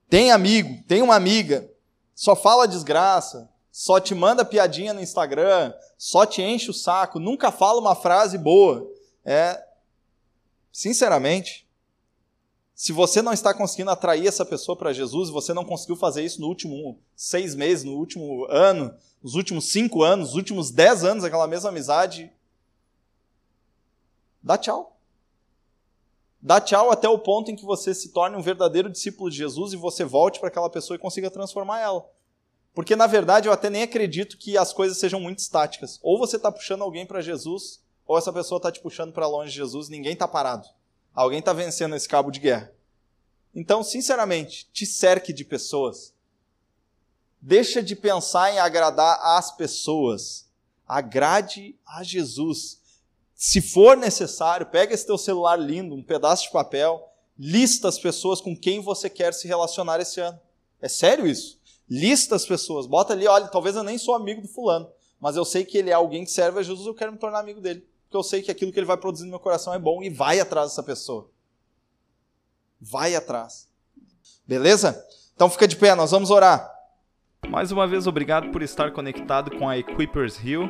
Tem 0.09 0.31
amigo, 0.31 0.83
tem 0.87 1.01
uma 1.01 1.15
amiga, 1.15 1.69
só 2.15 2.35
fala 2.35 2.67
desgraça, 2.67 3.49
só 3.71 3.99
te 3.99 4.15
manda 4.15 4.43
piadinha 4.43 4.93
no 4.93 5.01
Instagram, 5.01 5.73
só 5.97 6.25
te 6.25 6.41
enche 6.41 6.71
o 6.71 6.73
saco, 6.73 7.19
nunca 7.19 7.51
fala 7.51 7.79
uma 7.79 7.93
frase 7.93 8.37
boa. 8.37 8.89
É, 9.23 9.63
sinceramente, 10.71 11.67
se 12.73 12.91
você 12.91 13.21
não 13.21 13.33
está 13.33 13.53
conseguindo 13.53 13.91
atrair 13.91 14.27
essa 14.27 14.45
pessoa 14.45 14.75
para 14.75 14.93
Jesus, 14.93 15.29
você 15.29 15.53
não 15.53 15.65
conseguiu 15.65 15.95
fazer 15.95 16.23
isso 16.23 16.39
no 16.39 16.47
último 16.47 16.99
seis 17.15 17.53
meses, 17.53 17.83
no 17.83 17.93
último 17.93 18.45
ano, 18.49 18.93
nos 19.21 19.35
últimos 19.35 19.71
cinco 19.71 20.03
anos, 20.03 20.29
nos 20.29 20.35
últimos 20.35 20.71
dez 20.71 21.03
anos, 21.03 21.23
aquela 21.23 21.47
mesma 21.47 21.69
amizade, 21.69 22.31
Dá 24.47 24.57
tchau. 24.57 24.97
Dá 26.41 26.61
tchau 26.61 26.89
até 26.89 27.09
o 27.09 27.19
ponto 27.19 27.51
em 27.51 27.55
que 27.57 27.65
você 27.65 27.93
se 27.93 28.13
torne 28.13 28.37
um 28.37 28.41
verdadeiro 28.41 28.89
discípulo 28.89 29.29
de 29.29 29.35
Jesus 29.35 29.73
e 29.73 29.75
você 29.75 30.05
volte 30.05 30.39
para 30.39 30.47
aquela 30.47 30.69
pessoa 30.69 30.95
e 30.95 30.99
consiga 30.99 31.29
transformar 31.29 31.81
ela. 31.81 32.09
Porque, 32.73 32.95
na 32.95 33.07
verdade, 33.07 33.49
eu 33.49 33.51
até 33.51 33.69
nem 33.69 33.83
acredito 33.83 34.37
que 34.37 34.57
as 34.57 34.71
coisas 34.71 34.97
sejam 34.99 35.19
muito 35.19 35.39
estáticas. 35.39 35.99
Ou 36.01 36.17
você 36.17 36.37
está 36.37 36.49
puxando 36.49 36.81
alguém 36.81 37.05
para 37.05 37.19
Jesus, 37.19 37.83
ou 38.05 38.17
essa 38.17 38.31
pessoa 38.31 38.55
está 38.55 38.71
te 38.71 38.79
puxando 38.79 39.11
para 39.11 39.27
longe 39.27 39.51
de 39.51 39.57
Jesus, 39.57 39.89
ninguém 39.89 40.13
está 40.13 40.29
parado. 40.29 40.65
Alguém 41.13 41.39
está 41.39 41.51
vencendo 41.51 41.93
esse 41.93 42.07
cabo 42.07 42.31
de 42.31 42.39
guerra. 42.39 42.71
Então, 43.53 43.83
sinceramente, 43.83 44.69
te 44.71 44.85
cerque 44.85 45.33
de 45.33 45.43
pessoas. 45.43 46.13
Deixa 47.41 47.83
de 47.83 47.97
pensar 47.97 48.53
em 48.53 48.59
agradar 48.59 49.19
as 49.21 49.51
pessoas. 49.51 50.49
Agrade 50.87 51.77
a 51.85 52.01
Jesus. 52.01 52.86
Se 53.37 53.61
for 53.61 53.95
necessário, 53.95 54.65
pega 54.65 54.95
esse 54.95 55.05
teu 55.05 55.15
celular 55.15 55.55
lindo, 55.55 55.93
um 55.93 56.01
pedaço 56.01 56.45
de 56.45 56.51
papel, 56.51 57.07
lista 57.37 57.87
as 57.87 57.99
pessoas 57.99 58.41
com 58.41 58.57
quem 58.57 58.81
você 58.81 59.11
quer 59.11 59.31
se 59.31 59.47
relacionar 59.47 59.99
esse 59.99 60.19
ano. 60.19 60.39
É 60.81 60.89
sério 60.89 61.27
isso? 61.27 61.61
Lista 61.87 62.35
as 62.35 62.47
pessoas, 62.47 62.87
bota 62.87 63.13
ali, 63.13 63.27
olha, 63.27 63.47
talvez 63.47 63.75
eu 63.75 63.83
nem 63.83 63.95
sou 63.99 64.15
amigo 64.15 64.41
do 64.41 64.47
fulano, 64.47 64.89
mas 65.21 65.35
eu 65.35 65.45
sei 65.45 65.63
que 65.63 65.77
ele 65.77 65.91
é 65.91 65.93
alguém 65.93 66.25
que 66.25 66.31
serve 66.31 66.59
a 66.59 66.63
Jesus, 66.63 66.87
eu 66.87 66.95
quero 66.95 67.11
me 67.11 67.19
tornar 67.19 67.39
amigo 67.39 67.61
dele. 67.61 67.87
Porque 68.05 68.17
eu 68.17 68.23
sei 68.23 68.41
que 68.41 68.49
aquilo 68.49 68.71
que 68.71 68.79
ele 68.79 68.87
vai 68.87 68.97
produzir 68.97 69.25
no 69.25 69.29
meu 69.29 69.39
coração 69.39 69.71
é 69.71 69.77
bom 69.77 70.01
e 70.01 70.09
vai 70.09 70.39
atrás 70.39 70.69
dessa 70.69 70.81
pessoa. 70.81 71.29
Vai 72.81 73.15
atrás. 73.15 73.69
Beleza? 74.47 75.05
Então 75.35 75.47
fica 75.47 75.67
de 75.67 75.75
pé, 75.75 75.93
nós 75.93 76.09
vamos 76.09 76.31
orar. 76.31 76.73
Mais 77.47 77.71
uma 77.71 77.87
vez, 77.87 78.07
obrigado 78.07 78.51
por 78.51 78.63
estar 78.63 78.91
conectado 78.91 79.55
com 79.57 79.69
a 79.69 79.77
Equippers 79.77 80.43
Hill. 80.43 80.67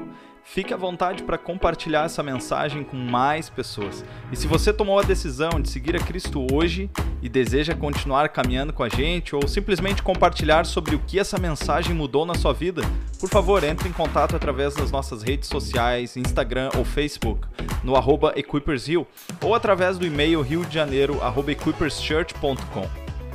Fique 0.50 0.74
à 0.74 0.78
vontade 0.78 1.24
para 1.24 1.38
compartilhar 1.38 2.06
essa 2.06 2.24
mensagem 2.24 2.82
com 2.82 2.96
mais 2.96 3.50
pessoas. 3.50 4.06
E 4.32 4.38
se 4.38 4.48
você 4.48 4.72
tomou 4.72 4.98
a 4.98 5.04
decisão 5.04 5.50
de 5.62 5.70
seguir 5.70 5.98
a 5.98 6.00
Cristo 6.00 6.48
hoje 6.54 6.90
e 7.22 7.28
deseja 7.28 7.76
continuar 7.76 8.30
caminhando 8.30 8.72
com 8.72 8.82
a 8.82 8.88
gente 8.88 9.36
ou 9.36 9.46
simplesmente 9.46 10.02
compartilhar 10.02 10.66
sobre 10.66 10.96
o 10.96 11.00
que 11.00 11.20
essa 11.20 11.38
mensagem 11.38 11.94
mudou 11.94 12.26
na 12.26 12.34
sua 12.34 12.54
vida, 12.54 12.82
por 13.20 13.30
favor, 13.30 13.62
entre 13.62 13.90
em 13.90 13.94
contato 13.94 14.38
através 14.38 14.74
das 14.74 14.90
nossas 14.90 15.22
redes 15.22 15.50
sociais, 15.50 16.16
Instagram 16.16 16.70
ou 16.78 16.86
Facebook, 16.86 17.46
no 17.84 17.98
arroba 17.98 18.32
EquippersHill 18.38 19.06
ou 19.44 19.54
através 19.54 19.98
do 19.98 20.08
e-mail 20.08 20.42
riodejaneiro.equipperschurch.com. 20.42 22.88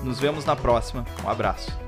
Nos 0.02 0.18
vemos 0.18 0.46
na 0.46 0.56
próxima. 0.56 1.04
Um 1.22 1.28
abraço. 1.28 1.81